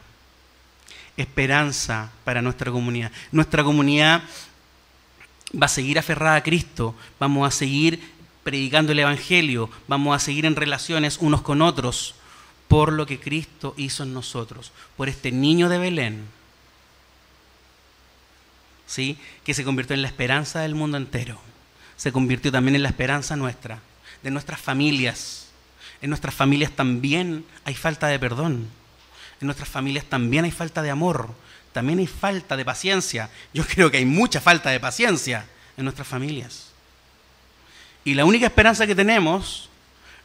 [1.16, 3.12] esperanza para nuestra comunidad.
[3.32, 4.22] Nuestra comunidad
[5.60, 8.00] va a seguir aferrada a Cristo, vamos a seguir
[8.42, 12.14] predicando el Evangelio, vamos a seguir en relaciones unos con otros
[12.68, 16.24] por lo que Cristo hizo en nosotros, por este niño de Belén,
[18.86, 19.18] ¿sí?
[19.44, 21.38] que se convirtió en la esperanza del mundo entero,
[21.96, 23.80] se convirtió también en la esperanza nuestra,
[24.22, 25.50] de nuestras familias.
[26.04, 28.68] En nuestras familias también hay falta de perdón
[29.44, 31.30] en nuestras familias también hay falta de amor,
[31.72, 33.28] también hay falta de paciencia.
[33.52, 36.70] Yo creo que hay mucha falta de paciencia en nuestras familias.
[38.04, 39.68] Y la única esperanza que tenemos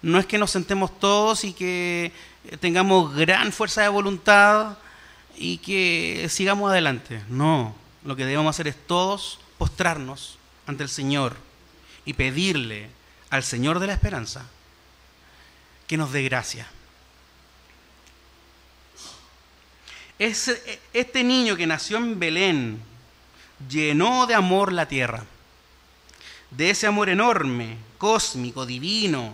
[0.01, 2.13] no es que nos sentemos todos y que
[2.61, 4.77] tengamos gran fuerza de voluntad
[5.37, 7.21] y que sigamos adelante.
[7.27, 11.35] No, lo que debemos hacer es todos postrarnos ante el Señor
[12.05, 12.89] y pedirle
[13.29, 14.45] al Señor de la esperanza
[15.89, 16.65] que nos dé gracia
[20.19, 22.81] este niño que nació en Belén
[23.69, 25.23] llenó de amor la tierra,
[26.51, 29.33] de ese amor enorme, cósmico, divino.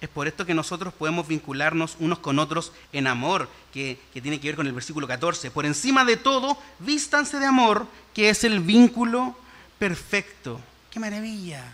[0.00, 4.38] Es por esto que nosotros podemos vincularnos unos con otros en amor, que, que, tiene
[4.38, 5.50] que ver con el versículo 14.
[5.50, 9.36] Por encima de todo, vístanse de amor, que es el vínculo
[9.78, 10.60] perfecto.
[10.90, 11.72] ¡Qué maravilla!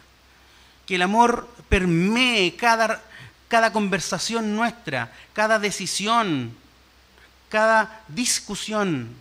[0.87, 3.03] Que el amor permee cada,
[3.53, 6.57] cada conversación nuestra, cada decisión,
[7.51, 9.15] cada discusión.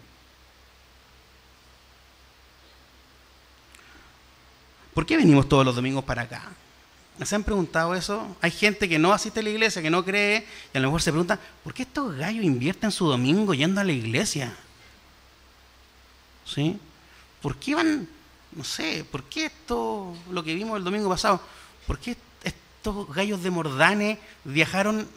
[4.94, 6.44] ¿Por qué venimos todos los domingos para acá?
[7.26, 8.38] ¿Se han preguntado eso?
[8.39, 11.02] Hay gente que no asiste a la iglesia, que no cree, y a lo mejor
[11.02, 14.56] se pregunta, ¿por qué estos gallos invierten su domingo yendo a la iglesia?
[16.46, 16.80] ¿Sí?
[17.41, 18.08] ¿Por qué van,
[18.54, 21.41] no sé, por qué esto, lo que vimos el domingo pasado,
[21.86, 22.15] por qué
[22.82, 25.08] estos gallos de Mordane viajaron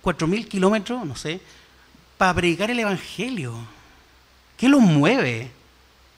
[0.00, 1.40] cuatro mil kilómetros, no sé,
[2.16, 3.58] para predicar el Evangelio?
[4.56, 5.50] ¿Qué los mueve?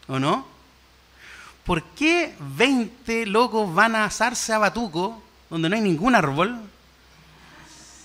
[0.09, 0.46] ¿O no?
[1.64, 6.61] ¿Por qué 20 locos van a asarse a Batuco, donde no hay ningún árbol?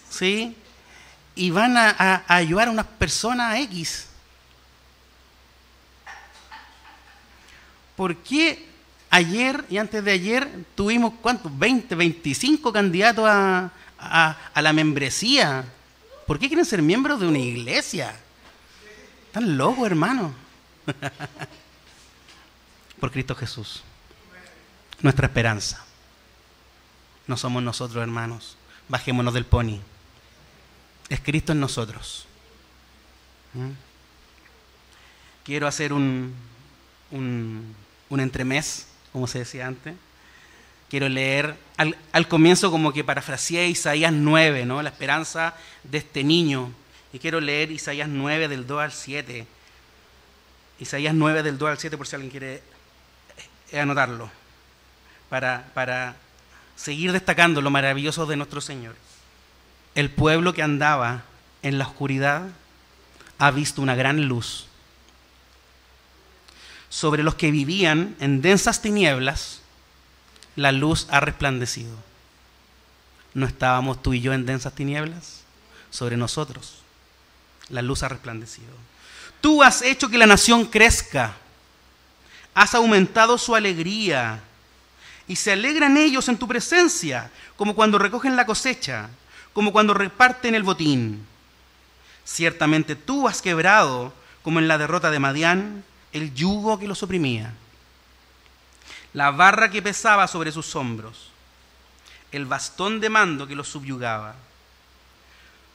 [0.10, 0.56] ¿Sí?
[1.36, 4.08] Y van a, ayudar a unas personas X.
[7.98, 8.73] ¿Por qué
[9.16, 11.58] ayer y antes de ayer tuvimos, ¿cuántos?
[11.58, 15.66] 20, 25 candidatos a, a la membresía
[16.26, 18.16] ¿Por qué quieren ser miembros de una iglesia?
[19.28, 20.34] Están locos, hermano.
[23.00, 23.84] Por Cristo Jesús.
[25.02, 25.84] Nuestra esperanza.
[27.28, 28.56] No somos nosotros, hermanos.
[28.88, 29.80] Bajémonos del pony.
[31.10, 32.26] Es Cristo en nosotros.
[33.54, 33.72] ¿Mm?
[35.44, 36.34] Quiero hacer un,
[37.12, 37.76] un,
[38.08, 39.96] un entremés, como se decía antes
[40.94, 44.80] quiero leer al, comienzo como que parafraseé Isaías 9, ¿no?
[44.84, 46.72] la esperanza de este niño.
[47.12, 49.48] Y quiero leer Isaías 9 del 2 al 7.
[50.80, 52.62] Isaías 9 del 2 al 7 por si alguien quiere
[53.72, 54.30] eh, anotarlo.
[55.32, 56.16] Para, para
[56.76, 58.96] seguir destacando lo maravilloso de nuestro Señor.
[59.96, 61.24] El pueblo que andaba
[61.64, 62.50] en la oscuridad
[63.40, 64.68] ha visto una gran luz.
[66.94, 69.62] Sobre los que vivían en densas tinieblas,
[70.56, 71.96] la luz ha resplandecido.
[73.34, 75.42] ¿No estábamos tú y yo en densas tinieblas?
[75.90, 76.84] Sobre nosotros.
[77.70, 78.70] La luz ha resplandecido.
[79.42, 81.34] Tú has hecho que la nación crezca.
[82.54, 84.42] Has aumentado su alegría.
[85.28, 89.10] Y se alegran ellos en tu presencia, como cuando recogen la cosecha,
[89.52, 91.26] como cuando reparten el botín.
[92.24, 94.14] Ciertamente tú has quebrado,
[94.44, 95.84] como en la derrota de Madián,
[96.14, 97.54] el yugo que los oprimía,
[99.14, 101.30] la barra que pesaba sobre sus hombros,
[102.32, 104.36] el bastón de mando que los subyugaba,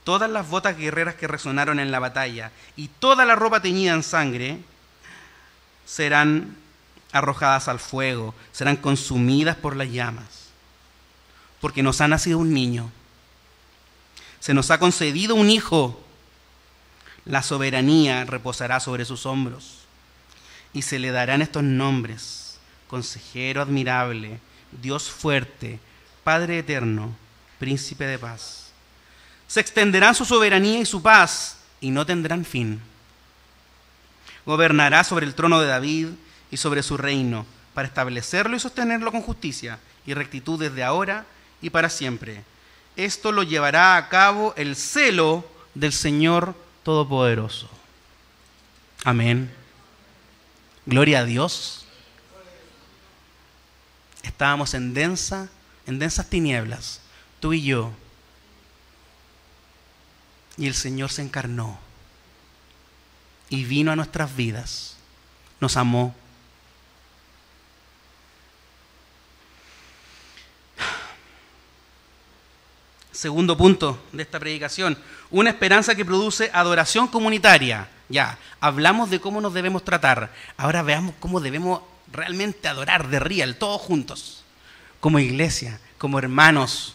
[0.04, 4.02] todas las botas guerreras que resonaron en la batalla y toda la ropa teñida en
[4.02, 4.58] sangre
[5.84, 6.56] serán
[7.12, 10.50] arrojadas al fuego, serán consumidas por las llamas,
[11.60, 12.90] porque nos ha nacido un niño,
[14.38, 16.00] se nos ha concedido un hijo,
[17.24, 19.77] la soberanía reposará sobre sus hombros
[20.72, 22.58] y se le darán estos nombres,
[22.88, 24.38] consejero admirable,
[24.82, 25.80] Dios fuerte,
[26.24, 27.14] Padre eterno,
[27.58, 28.70] príncipe de paz.
[29.46, 32.80] Se extenderán su soberanía y su paz y no tendrán fin.
[34.44, 36.08] Gobernará sobre el trono de David
[36.50, 41.24] y sobre su reino, para establecerlo y sostenerlo con justicia y rectitud desde ahora
[41.62, 42.42] y para siempre.
[42.96, 47.70] Esto lo llevará a cabo el celo del Señor Todopoderoso.
[49.04, 49.57] Amén.
[50.88, 51.84] Gloria a Dios.
[54.22, 55.50] Estábamos en densa,
[55.86, 57.02] en densas tinieblas,
[57.40, 57.92] tú y yo.
[60.56, 61.78] Y el Señor se encarnó
[63.50, 64.96] y vino a nuestras vidas.
[65.60, 66.14] Nos amó.
[73.12, 74.96] Segundo punto de esta predicación,
[75.30, 77.90] una esperanza que produce adoración comunitaria.
[78.08, 80.32] Ya, hablamos de cómo nos debemos tratar.
[80.56, 84.44] Ahora veamos cómo debemos realmente adorar de real, todos juntos,
[85.00, 86.94] como iglesia, como hermanos.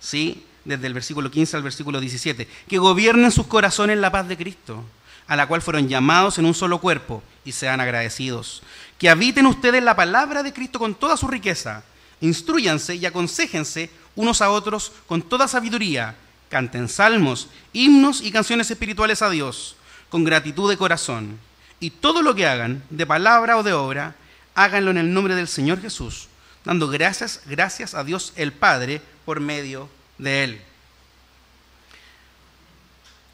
[0.00, 0.44] ¿Sí?
[0.64, 2.46] Desde el versículo 15 al versículo 17.
[2.68, 4.84] Que gobiernen sus corazones la paz de Cristo,
[5.26, 8.62] a la cual fueron llamados en un solo cuerpo y sean agradecidos.
[8.98, 11.84] Que habiten ustedes la palabra de Cristo con toda su riqueza.
[12.20, 16.16] Instruyanse y aconsejense unos a otros con toda sabiduría,
[16.48, 19.76] canten salmos, himnos y canciones espirituales a Dios,
[20.08, 21.38] con gratitud de corazón.
[21.80, 24.16] Y todo lo que hagan, de palabra o de obra,
[24.54, 26.28] háganlo en el nombre del Señor Jesús,
[26.64, 29.88] dando gracias, gracias a Dios el Padre por medio
[30.18, 30.62] de Él.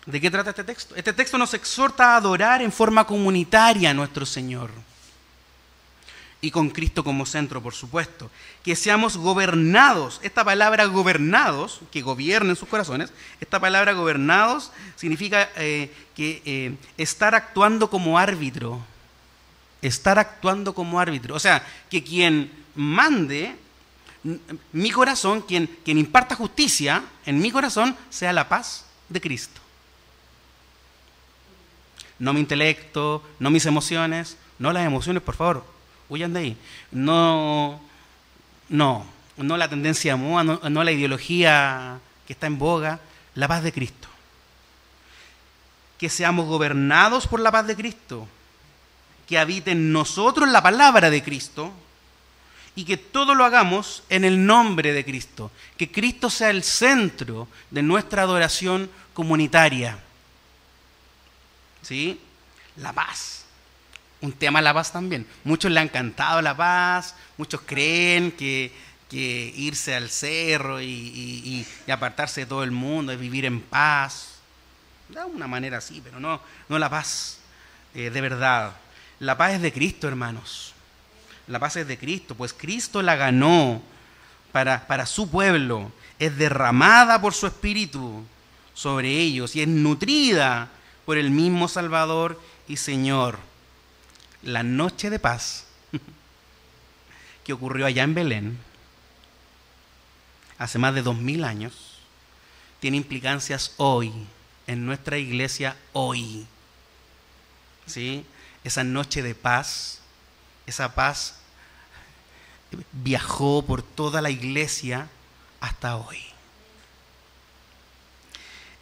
[0.06, 0.94] ¿De qué trata este texto?
[0.96, 4.70] Este texto nos exhorta a adorar en forma comunitaria a nuestro Señor
[6.44, 8.30] y con Cristo como centro, por supuesto.
[8.62, 10.20] Que seamos gobernados.
[10.22, 17.34] Esta palabra gobernados, que gobiernen sus corazones, esta palabra gobernados significa eh, que eh, estar
[17.34, 18.78] actuando como árbitro.
[19.80, 21.34] Estar actuando como árbitro.
[21.34, 23.56] O sea, que quien mande
[24.72, 29.62] mi corazón, quien, quien imparta justicia en mi corazón, sea la paz de Cristo.
[32.18, 35.73] No mi intelecto, no mis emociones, no las emociones, por favor,
[36.08, 36.56] huyan de ahí.
[36.90, 37.80] No,
[38.68, 43.00] no, no la tendencia moda, no, no la ideología que está en boga,
[43.34, 44.08] la paz de Cristo.
[45.98, 48.28] Que seamos gobernados por la paz de Cristo,
[49.26, 51.72] que habite en nosotros la palabra de Cristo
[52.76, 55.50] y que todo lo hagamos en el nombre de Cristo.
[55.76, 59.98] Que Cristo sea el centro de nuestra adoración comunitaria.
[61.82, 62.20] ¿Sí?
[62.76, 63.43] La paz
[64.24, 65.26] un tema la paz también.
[65.44, 68.72] Muchos le han cantado la paz, muchos creen que,
[69.10, 74.30] irse al cerro y, apartarse de todo el mundo es vivir en paz.
[75.08, 77.38] De una manera así, pero no, no la paz
[77.94, 78.72] eh, de verdad.
[79.20, 80.72] La paz es de Cristo, hermanos.
[81.46, 83.82] La paz es de Cristo, pues Cristo la ganó
[84.50, 85.92] para, para su pueblo.
[86.18, 88.24] Es derramada por su espíritu
[88.72, 90.70] sobre ellos y es nutrida
[91.04, 93.38] por el mismo Salvador y Señor
[94.44, 95.66] la noche de paz
[97.44, 98.58] que ocurrió allá en Belén,
[100.58, 101.98] hace más de dos mil años,
[102.80, 104.12] tiene implicancias hoy,
[104.66, 106.46] en nuestra iglesia hoy.
[107.86, 108.24] ¿Sí?
[108.62, 110.00] Esa noche de paz,
[110.66, 111.36] esa paz
[112.92, 115.08] viajó por toda la iglesia
[115.60, 116.18] hasta hoy.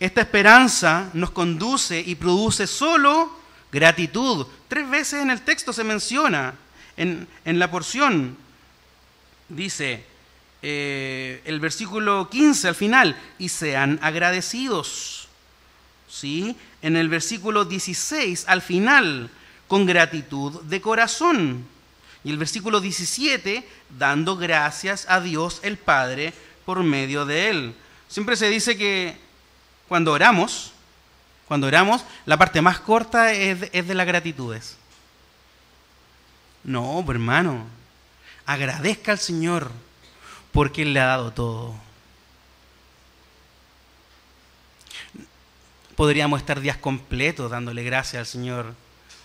[0.00, 3.41] Esta esperanza nos conduce y produce solo
[3.72, 4.46] gratitud.
[4.68, 6.54] Tres veces en el texto se menciona,
[6.96, 8.36] en, la porción,
[9.48, 10.04] dice
[10.60, 15.28] eh, el versículo 15 al final, y sean agradecidos.
[16.08, 16.54] ¿Sí?
[16.82, 19.30] En el versículo 16 al final,
[19.66, 21.66] con gratitud de corazón.
[22.24, 23.66] Y el versículo 17,
[23.98, 26.34] dando gracias a Dios el Padre
[26.66, 27.74] por medio de él.
[28.08, 29.16] Siempre se dice que
[29.88, 30.72] cuando oramos,
[31.53, 34.78] cuando oramos, la parte más corta es de, las gratitudes.
[36.64, 37.66] No, pues, hermano,
[38.46, 39.70] agradezca al Señor
[40.50, 41.74] porque Él le ha dado todo.
[45.94, 48.74] Podríamos estar días completos dándole gracias al Señor.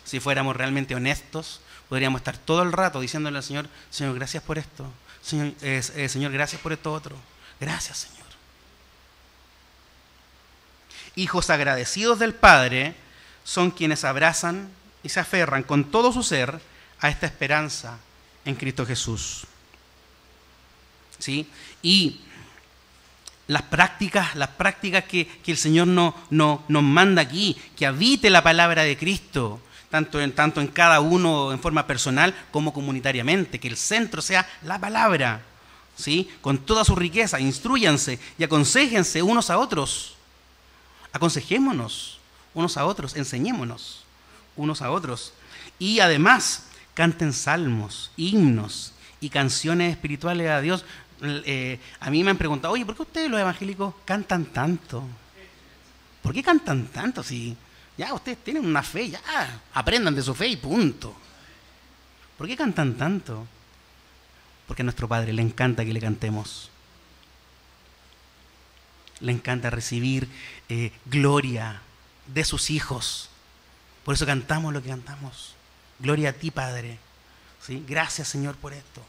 [0.03, 4.57] Si fuéramos realmente honestos, podríamos estar todo el rato diciéndole al Señor, Señor, gracias por
[4.57, 4.91] esto.
[5.21, 7.15] Señor, eh, Señor gracias por esto otro.
[7.61, 8.16] Gracias, Señor.
[11.17, 12.93] Hijos agradecidos del Padre
[13.43, 14.69] son quienes abrazan
[15.01, 16.61] y se aferran con todo su ser
[16.99, 17.97] a esta esperanza
[18.45, 19.47] en Cristo Jesús.
[21.17, 21.49] ¿Sí?
[21.81, 22.21] Y
[23.47, 28.43] las prácticas, las prácticas que, el Señor no, no, nos manda aquí, que habite la
[28.43, 29.59] palabra de Cristo,
[29.89, 34.47] tanto en, tanto en cada uno en forma personal como comunitariamente, que el centro sea
[34.61, 35.41] la palabra,
[35.95, 36.29] ¿sí?
[36.41, 40.16] con toda su riqueza, instruyanse y aconsejense unos a otros.
[41.13, 42.19] Aconsejémonos
[42.53, 44.03] unos a otros, enseñémonos
[44.55, 45.33] unos a otros.
[45.79, 50.83] Y además, canten salmos, himnos y canciones espirituales a Dios.
[51.21, 55.03] Eh, a mí me han preguntado, oye, ¿por qué ustedes los evangélicos cantan tanto?
[56.21, 57.55] ¿Por qué cantan tanto si
[57.97, 59.21] ya ustedes tienen una fe, ya
[59.73, 61.15] aprendan de su fe y punto?
[62.37, 63.47] ¿Por qué cantan tanto?
[64.67, 66.69] Porque a nuestro Padre le encanta que le cantemos.
[69.19, 70.27] Le encanta recibir
[70.69, 71.81] eh, gloria
[72.27, 73.29] de sus hijos.
[74.03, 75.55] Por eso cantamos lo que cantamos.
[75.99, 76.99] Gloria a ti, Padre.
[77.65, 77.83] ¿Sí?
[77.87, 79.03] Gracias, Señor, por esto.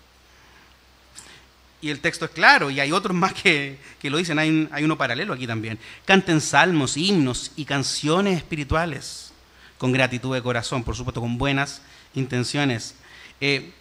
[1.81, 4.99] Y el texto es claro, y hay otros más que, lo dicen, hay, hay, uno
[4.99, 5.79] paralelo aquí también.
[6.05, 9.33] Canten salmos, himnos y canciones espirituales
[9.79, 11.81] con gratitud de corazón, por supuesto, con buenas
[12.15, 12.97] intenciones.
[13.41, 13.73] Eh,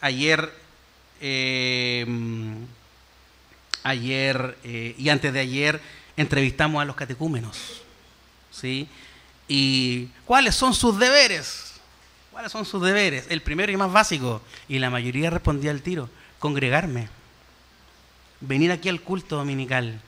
[0.00, 0.52] ayer,
[1.20, 2.06] eh,
[3.82, 5.80] ayer eh, y antes de ayer
[6.16, 7.82] entrevistamos a los catecúmenos.
[8.50, 8.88] ¿sí?
[9.48, 11.80] ¿Y cuáles son sus deberes?
[12.30, 13.26] ¿Cuáles son sus deberes?
[13.28, 16.08] El primero y más básico, y la mayoría respondía al tiro,
[16.38, 17.08] congregarme.
[18.40, 20.00] Venir aquí al culto dominical.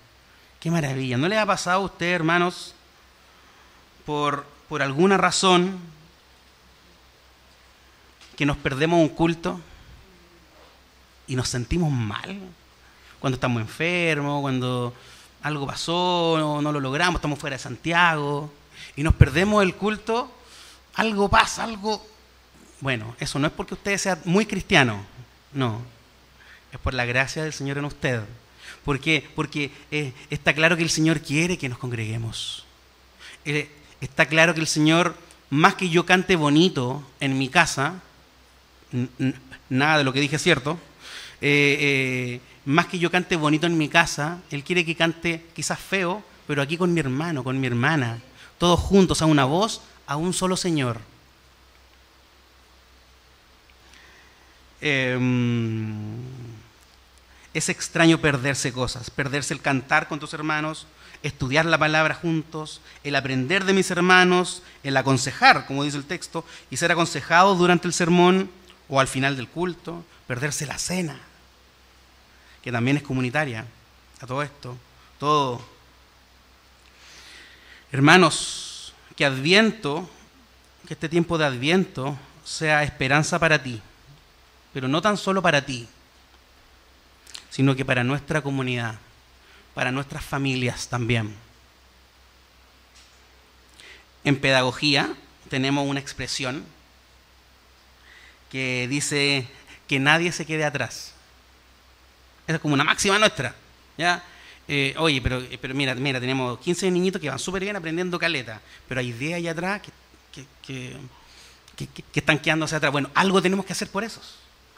[0.60, 1.16] Qué maravilla.
[1.16, 2.74] ¿No le ha pasado a usted, hermanos,
[4.06, 5.78] por, por alguna razón,
[8.36, 9.60] que nos perdemos un culto
[11.26, 12.40] y nos sentimos mal?
[13.22, 14.92] Cuando estamos enfermos, cuando
[15.44, 18.52] algo pasó, no, lo logramos, estamos fuera de Santiago
[18.96, 20.28] y nos perdemos el culto,
[20.94, 22.04] algo pasa, algo...
[22.80, 25.06] Bueno, eso no es porque usted sea muy cristiano,
[25.52, 25.82] no,
[26.72, 28.22] es por la gracia del Señor en usted.
[28.84, 29.24] ¿Por qué?
[29.36, 32.66] Porque eh, está claro que el Señor quiere que nos congreguemos.
[33.44, 33.70] Eh,
[34.00, 35.14] está claro que el Señor,
[35.48, 38.02] más que yo cante bonito en mi casa,
[39.68, 40.76] nada de lo que dije es cierto,
[41.40, 46.22] eh, más que yo cante bonito en mi casa, Él quiere que cante quizás feo,
[46.46, 48.20] pero aquí con mi hermano, con mi hermana,
[48.58, 51.00] todos juntos a una voz, a un solo Señor.
[54.80, 56.18] Em,
[57.54, 60.86] es extraño perderse cosas, perderse el cantar con tus hermanos,
[61.22, 66.44] estudiar la palabra juntos, el aprender de mis hermanos, el aconsejar, como dice el texto,
[66.70, 68.50] y ser aconsejado durante el sermón
[68.88, 71.20] o al final del culto, perderse la cena,
[72.62, 73.66] que también es comunitaria,
[74.20, 74.76] a todo esto,
[75.18, 75.72] todo
[77.92, 80.08] Hermanos, que Adviento,
[80.88, 83.82] que este tiempo de Adviento sea esperanza para ti,
[84.72, 85.86] pero no tan solo para ti,
[87.50, 88.94] sino que para nuestra comunidad,
[89.74, 91.36] para nuestras familias también.
[94.24, 95.14] En pedagogía
[95.50, 96.64] tenemos una expresión
[98.50, 99.46] que dice
[99.86, 101.11] que nadie se quede atrás.
[102.46, 103.54] Esa es como una máxima nuestra.
[103.96, 104.22] ¿ya?
[104.68, 108.18] Eh, oye, pero, eh, pero mira, mira, tenemos 15 niñitos que van súper bien aprendiendo
[108.18, 110.96] caleta, pero hay 10 allá atrás que, que,
[112.14, 112.92] están quedándose atrás.
[112.92, 114.36] Bueno, algo tenemos que hacer por esos.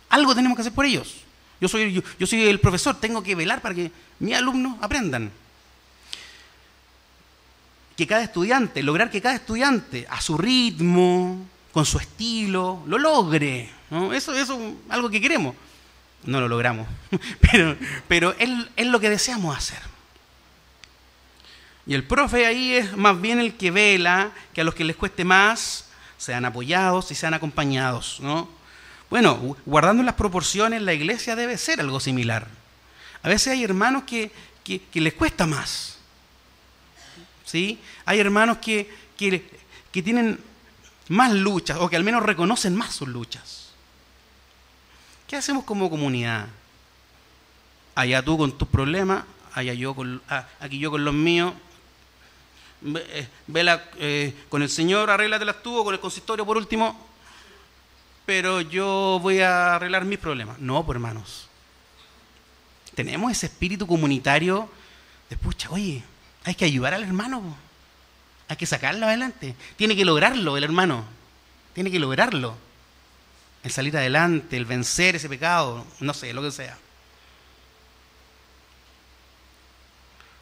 [0.09, 1.17] Algo tenemos que hacer por ellos.
[1.61, 5.31] Yo soy, yo, soy el profesor, tengo que velar para que mis alumnos aprendan.
[7.97, 13.71] Que cada estudiante, lograr que cada estudiante a su ritmo, con su estilo, lo logre.
[14.13, 15.55] Eso, eso es algo que queremos.
[16.27, 16.89] No lo logramos,
[17.41, 17.77] pero,
[18.09, 19.79] pero es, lo que deseamos hacer.
[21.87, 24.97] Y el profe ahí es más bien el que vela que a los que les
[24.97, 28.21] cueste más sean apoyados y sean acompañados.
[28.21, 28.49] ¿no?
[29.11, 32.49] Bueno, guardando las proporciones, la iglesia debe ser algo similar.
[33.23, 34.31] A veces hay hermanos que,
[34.95, 35.99] les cuesta más.
[37.45, 37.79] ¿sí?
[38.07, 40.39] Hay hermanos que, que tienen
[41.09, 43.64] más luchas, o que al menos reconocen más sus luchas.
[45.27, 46.49] ¿Qué hacemos como comunidad?
[47.95, 51.55] Allá tú con tus problemas, allá yo con, ah, aquí yo con los míos.
[53.47, 57.09] Vela eh, con el Señor, arréglatelas tú, o con el consistorio por último,
[58.27, 60.59] pero yo voy a arreglar mis problemas.
[60.59, 61.49] No, pues hermanos.
[62.95, 64.69] Tenemos ese espíritu comunitario
[65.31, 66.03] de, pucha, oye,
[66.45, 67.57] hay que ayudar al hermano.
[68.49, 69.57] Hay que sacarlo adelante.
[69.77, 71.05] Tiene que lograrlo el hermano.
[71.73, 72.57] Tiene que lograrlo.
[73.65, 76.77] El salir adelante, el vencer ese pecado, no sé, lo que sea.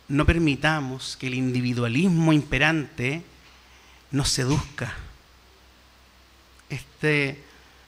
[0.09, 3.23] No permitamos que el individualismo imperante
[4.11, 4.93] nos seduzca.
[6.69, 7.43] Este,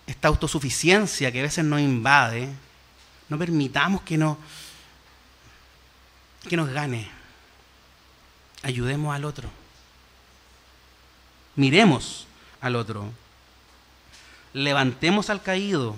[0.06, 2.48] esta autosuficiencia que a veces nos invade,
[3.28, 4.38] no permitamos que, no,
[6.48, 7.10] que nos gane.
[8.62, 9.50] Ayudemos al otro.
[11.56, 12.28] Miremos
[12.60, 13.23] al otro.
[14.54, 15.96] Levantemos al caído.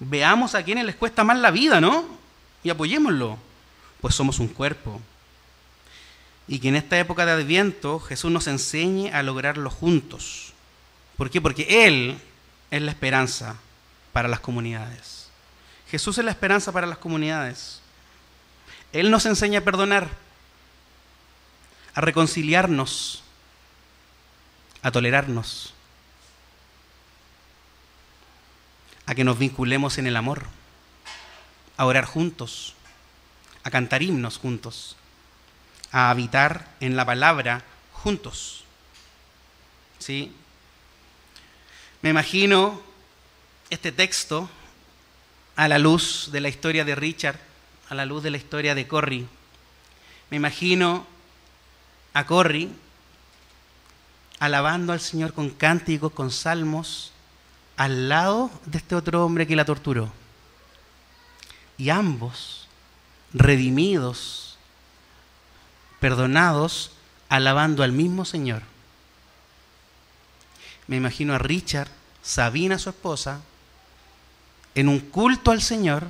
[0.00, 2.04] Veamos a quienes les cuesta más la vida, ¿no?
[2.64, 3.38] Y apoyémoslo.
[4.00, 5.00] Pues somos un cuerpo.
[6.48, 10.52] Y que en esta época de Adviento Jesús nos enseñe a lograrlo juntos.
[11.16, 11.40] ¿Por qué?
[11.40, 12.18] Porque Él
[12.70, 13.56] es la esperanza
[14.12, 15.28] para las comunidades.
[15.90, 17.80] Jesús es la esperanza para las comunidades.
[18.92, 20.08] Él nos enseña a perdonar,
[21.94, 23.22] a reconciliarnos,
[24.82, 25.74] a tolerarnos,
[29.06, 30.46] a que nos vinculemos en el amor,
[31.76, 32.74] a orar juntos,
[33.62, 34.96] a cantar himnos juntos,
[35.92, 38.64] a habitar en la palabra juntos.
[39.98, 40.32] ¿Sí?
[42.02, 42.82] Me imagino
[43.70, 44.48] este texto
[45.56, 47.38] a la luz de la historia de Richard,
[47.88, 49.26] a la luz de la historia de Corrie.
[50.30, 51.06] Me imagino
[52.12, 52.68] a Corrie
[54.38, 57.12] alabando al Señor con cánticos, con salmos,
[57.76, 60.12] al lado de este otro hombre que la torturó.
[61.78, 62.68] Y ambos,
[63.32, 64.56] redimidos,
[66.00, 66.92] perdonados,
[67.28, 68.62] alabando al mismo Señor.
[70.86, 71.90] Me imagino a Richard,
[72.22, 73.40] Sabina, su esposa,
[74.74, 76.06] en un culto al Señor,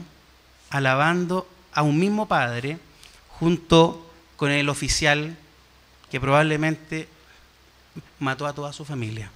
[0.70, 2.78] alabando a un mismo Padre,
[3.28, 5.36] junto con el oficial
[6.10, 7.08] que probablemente
[8.18, 9.30] mató a toda su familia.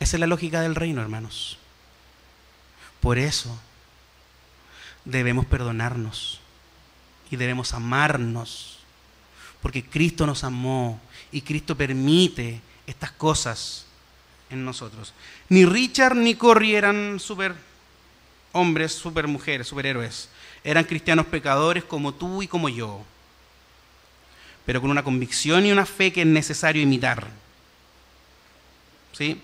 [0.00, 1.58] Esa es la lógica del reino, hermanos.
[3.00, 3.58] Por eso
[5.04, 6.40] debemos perdonarnos
[7.30, 8.78] y debemos amarnos,
[9.62, 13.86] porque Cristo nos amó y Cristo permite estas cosas
[14.50, 15.12] en nosotros.
[15.48, 17.54] Ni Richard ni Corrie eran super
[18.52, 20.28] hombres, super mujeres, superhéroes.
[20.64, 23.04] Eran cristianos pecadores como tú y como yo
[24.68, 27.26] pero con una convicción y una fe que es necesario imitar.
[29.12, 29.40] ¿Sí?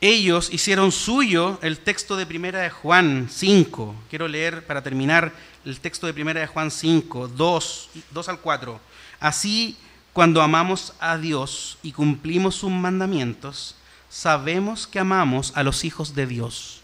[0.00, 3.96] Ellos hicieron suyo el texto de Primera de Juan 5.
[4.08, 5.32] Quiero leer para terminar
[5.64, 8.80] el texto de Primera de Juan 5, 2, 2 al 4.
[9.18, 9.76] Así,
[10.12, 13.74] cuando amamos a Dios y cumplimos sus mandamientos,
[14.08, 16.80] sabemos que amamos a los hijos de Dios.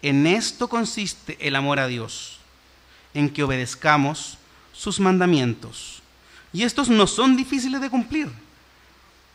[0.00, 2.38] En esto consiste el amor a Dios,
[3.12, 4.38] en que obedezcamos
[4.72, 6.00] sus mandamientos.
[6.54, 8.30] Y estos no son difíciles de cumplir,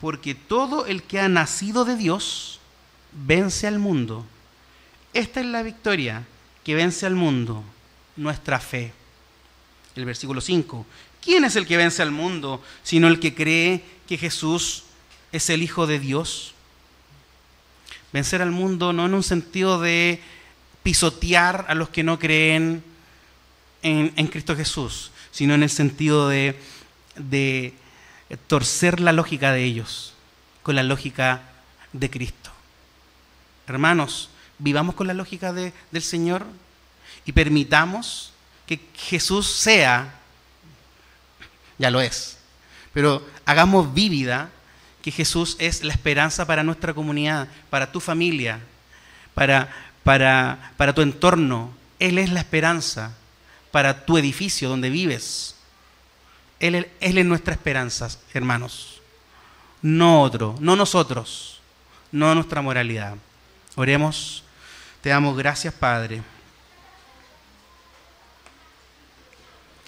[0.01, 2.58] porque todo el que ha nacido de Dios
[3.11, 4.25] vence al mundo.
[5.13, 6.25] Esta es la victoria
[6.63, 7.63] que vence al mundo,
[8.15, 8.93] nuestra fe.
[9.95, 10.85] El versículo 5.
[11.21, 14.83] ¿Quién es el que vence al mundo sino el que cree que Jesús
[15.31, 16.53] es el Hijo de Dios?
[18.13, 20.21] Vencer al mundo no en un sentido de
[20.83, 22.83] pisotear a los que no creen
[23.81, 26.55] en, en Cristo Jesús, sino en el sentido de,
[28.47, 30.13] torcer la lógica de ellos
[30.63, 31.43] con la lógica
[31.93, 32.51] de Cristo.
[33.69, 36.45] Hermanos, vivamos con la lógica del Señor
[37.25, 38.33] y permitamos
[38.65, 40.15] que Jesús sea,
[41.77, 42.37] ya lo es,
[42.93, 44.49] pero hagamos vívida
[45.01, 48.59] que Jesús es la esperanza para nuestra comunidad, para tu familia,
[49.33, 49.69] para,
[50.03, 51.71] para, para tu entorno.
[51.99, 53.13] Él es la esperanza
[53.71, 55.55] para tu edificio donde vives.
[56.59, 59.01] Él, es nuestra esperanza, hermanos.
[59.81, 61.61] No otro, no nosotros,
[62.11, 63.15] no nuestra moralidad.
[63.79, 64.43] Oremos,
[65.01, 66.21] te damos gracias, Padre,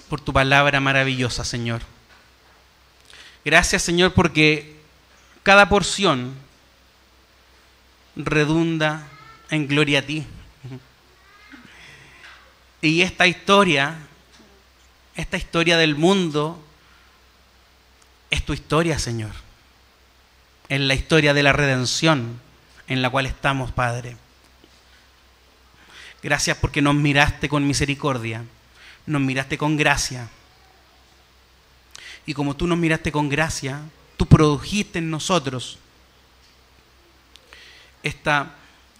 [0.07, 1.81] por tu palabra maravillosa, Señor.
[3.43, 4.77] Gracias, Señor, porque
[5.43, 6.33] cada porción
[8.15, 9.09] redunda
[9.49, 10.25] en gloria a ti.
[12.81, 13.97] Y esta historia,
[15.15, 16.63] esta historia del mundo,
[18.29, 19.33] es tu historia, Señor.
[20.69, 22.39] en la historia de la redención
[22.93, 24.17] en la cual estamos, Padre.
[26.21, 28.43] Gracias porque nos miraste con misericordia,
[29.05, 30.29] nos miraste con gracia.
[32.25, 33.81] Y como tú nos miraste con gracia,
[34.17, 35.79] tú produjiste en nosotros
[38.03, 38.55] esta,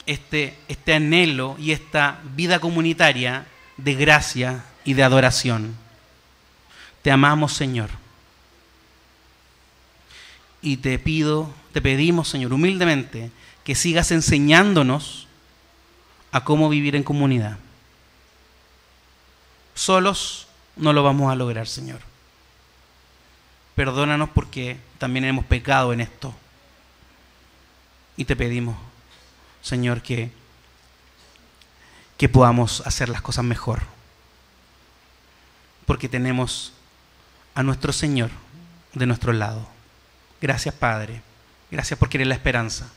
[0.06, 5.76] este, este anhelo y esta vida comunitaria de gracia y de adoración.
[7.02, 7.90] Te amamos, Señor.
[10.62, 13.32] Y te pido, te pedimos, Señor, humildemente,
[13.64, 15.28] que sigas enseñándonos
[16.32, 17.58] a cómo vivir en comunidad.
[19.76, 22.00] Solos no lo vamos a lograr, Señor.
[23.76, 26.34] Perdónanos porque también hemos pecado en esto.
[28.18, 28.76] Y te pedimos,
[29.62, 30.32] Señor, que,
[32.18, 33.82] que podamos hacer las cosas mejor.
[35.86, 36.74] Porque tenemos
[37.56, 38.30] a nuestro Señor
[38.94, 39.68] de nuestro lado.
[40.42, 41.22] Gracias, Padre.
[41.70, 42.90] Gracias porque eres la esperanza.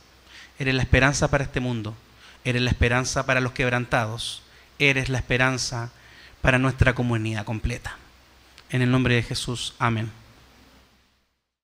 [0.59, 1.95] Eres la esperanza para este mundo.
[2.43, 4.43] Eres la esperanza para los quebrantados.
[4.79, 5.91] Eres la esperanza
[6.41, 7.97] para nuestra comunidad completa.
[8.69, 9.73] En el nombre de Jesús.
[9.79, 10.11] Amén.